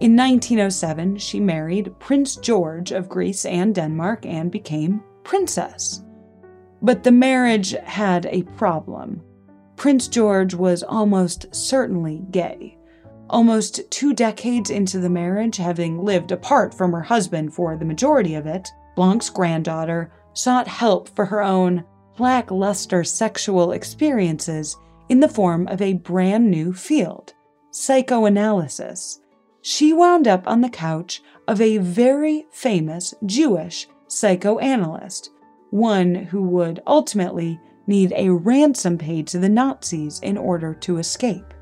In 0.00 0.16
1907, 0.16 1.18
she 1.18 1.40
married 1.40 1.92
Prince 1.98 2.36
George 2.36 2.90
of 2.90 3.08
Greece 3.08 3.44
and 3.44 3.74
Denmark 3.74 4.24
and 4.26 4.50
became 4.50 5.02
princess. 5.24 6.02
But 6.82 7.02
the 7.02 7.12
marriage 7.12 7.72
had 7.84 8.26
a 8.26 8.42
problem. 8.42 9.22
Prince 9.76 10.06
George 10.08 10.54
was 10.54 10.82
almost 10.82 11.52
certainly 11.54 12.22
gay. 12.30 12.78
Almost 13.30 13.90
two 13.90 14.14
decades 14.14 14.70
into 14.70 15.00
the 15.00 15.10
marriage, 15.10 15.56
having 15.56 16.04
lived 16.04 16.30
apart 16.30 16.74
from 16.74 16.92
her 16.92 17.02
husband 17.02 17.54
for 17.54 17.76
the 17.76 17.84
majority 17.84 18.34
of 18.34 18.46
it, 18.46 18.68
Blanc's 18.94 19.30
granddaughter 19.30 20.12
sought 20.34 20.68
help 20.68 21.08
for 21.16 21.24
her 21.24 21.42
own 21.42 21.84
lackluster 22.18 23.02
sexual 23.02 23.72
experiences 23.72 24.76
in 25.08 25.20
the 25.20 25.28
form 25.28 25.66
of 25.68 25.82
a 25.82 25.94
brand 25.94 26.50
new 26.50 26.72
field 26.72 27.32
psychoanalysis. 27.70 29.20
She 29.62 29.92
wound 29.92 30.28
up 30.28 30.46
on 30.46 30.60
the 30.60 30.68
couch 30.68 31.22
of 31.48 31.60
a 31.60 31.78
very 31.78 32.46
famous 32.52 33.14
Jewish 33.26 33.88
psychoanalyst, 34.14 35.30
one 35.70 36.14
who 36.14 36.42
would 36.42 36.82
ultimately 36.86 37.60
need 37.86 38.12
a 38.16 38.30
ransom 38.30 38.96
paid 38.96 39.26
to 39.26 39.38
the 39.38 39.48
Nazis 39.48 40.20
in 40.20 40.38
order 40.38 40.74
to 40.74 40.98
escape. 40.98 41.52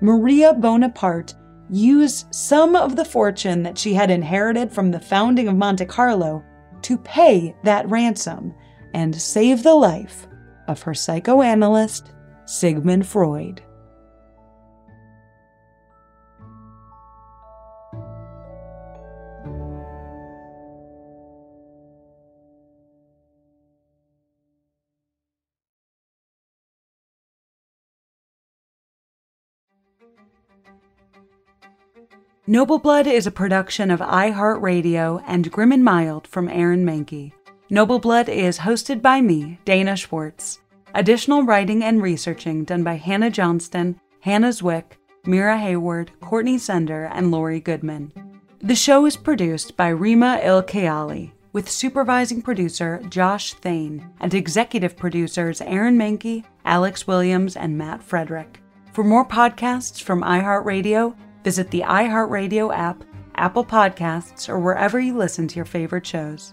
Maria 0.00 0.54
Bonaparte 0.54 1.34
used 1.68 2.34
some 2.34 2.74
of 2.74 2.96
the 2.96 3.04
fortune 3.04 3.62
that 3.62 3.78
she 3.78 3.92
had 3.94 4.10
inherited 4.10 4.72
from 4.72 4.90
the 4.90 5.00
founding 5.00 5.48
of 5.48 5.56
Monte 5.56 5.84
Carlo 5.86 6.42
to 6.82 6.96
pay 6.98 7.54
that 7.64 7.88
ransom 7.88 8.54
and 8.94 9.14
save 9.14 9.62
the 9.62 9.74
life 9.74 10.26
of 10.68 10.82
her 10.82 10.94
psychoanalyst, 10.94 12.12
Sigmund 12.46 13.06
Freud. 13.06 13.62
Noble 32.50 32.80
Blood 32.80 33.06
is 33.06 33.28
a 33.28 33.30
production 33.30 33.92
of 33.92 34.00
iHeartRadio 34.00 35.22
and 35.24 35.52
Grim 35.52 35.70
and 35.70 35.84
Mild 35.84 36.26
from 36.26 36.48
Aaron 36.48 36.84
Mahnke. 36.84 37.30
Noble 37.70 38.00
Blood 38.00 38.28
is 38.28 38.58
hosted 38.58 39.00
by 39.00 39.20
me, 39.20 39.60
Dana 39.64 39.94
Schwartz. 39.94 40.58
Additional 40.92 41.44
writing 41.44 41.84
and 41.84 42.02
researching 42.02 42.64
done 42.64 42.82
by 42.82 42.94
Hannah 42.94 43.30
Johnston, 43.30 44.00
Hannah 44.18 44.48
Zwick, 44.48 44.94
Mira 45.24 45.58
Hayward, 45.58 46.10
Courtney 46.20 46.58
Sender, 46.58 47.04
and 47.14 47.30
Lori 47.30 47.60
Goodman. 47.60 48.12
The 48.60 48.74
show 48.74 49.06
is 49.06 49.16
produced 49.16 49.76
by 49.76 49.90
Rima 49.90 50.40
El 50.42 50.64
Kayali, 50.64 51.30
with 51.52 51.70
supervising 51.70 52.42
producer 52.42 53.00
Josh 53.08 53.54
Thane 53.54 54.10
and 54.18 54.34
executive 54.34 54.96
producers 54.96 55.60
Aaron 55.60 55.96
Mahnke, 55.96 56.42
Alex 56.64 57.06
Williams, 57.06 57.54
and 57.54 57.78
Matt 57.78 58.02
Frederick. 58.02 58.60
For 58.92 59.04
more 59.04 59.24
podcasts 59.24 60.02
from 60.02 60.22
iHeartRadio, 60.22 61.14
visit 61.44 61.70
the 61.70 61.80
iHeartRadio 61.80 62.74
app, 62.74 63.04
Apple 63.34 63.64
Podcasts, 63.64 64.48
or 64.48 64.58
wherever 64.58 65.00
you 65.00 65.16
listen 65.16 65.48
to 65.48 65.56
your 65.56 65.64
favorite 65.64 66.06
shows. 66.06 66.52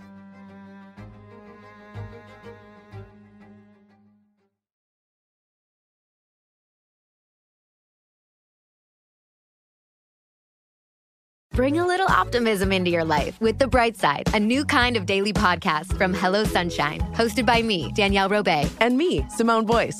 Bring 11.57 11.79
a 11.79 11.87
little 11.87 12.07
optimism 12.07 12.71
into 12.71 12.91
your 12.91 13.03
life 13.03 13.41
with 13.41 13.57
The 13.57 13.67
Bright 13.67 13.97
Side, 13.97 14.29
a 14.35 14.39
new 14.39 14.63
kind 14.63 14.95
of 14.95 15.07
daily 15.07 15.33
podcast 15.33 15.97
from 15.97 16.13
Hello 16.13 16.43
Sunshine, 16.43 16.99
hosted 17.15 17.47
by 17.47 17.63
me, 17.63 17.91
Danielle 17.95 18.29
Robay. 18.29 18.69
And 18.79 18.95
me, 18.95 19.25
Simone 19.31 19.65
Boyce. 19.65 19.99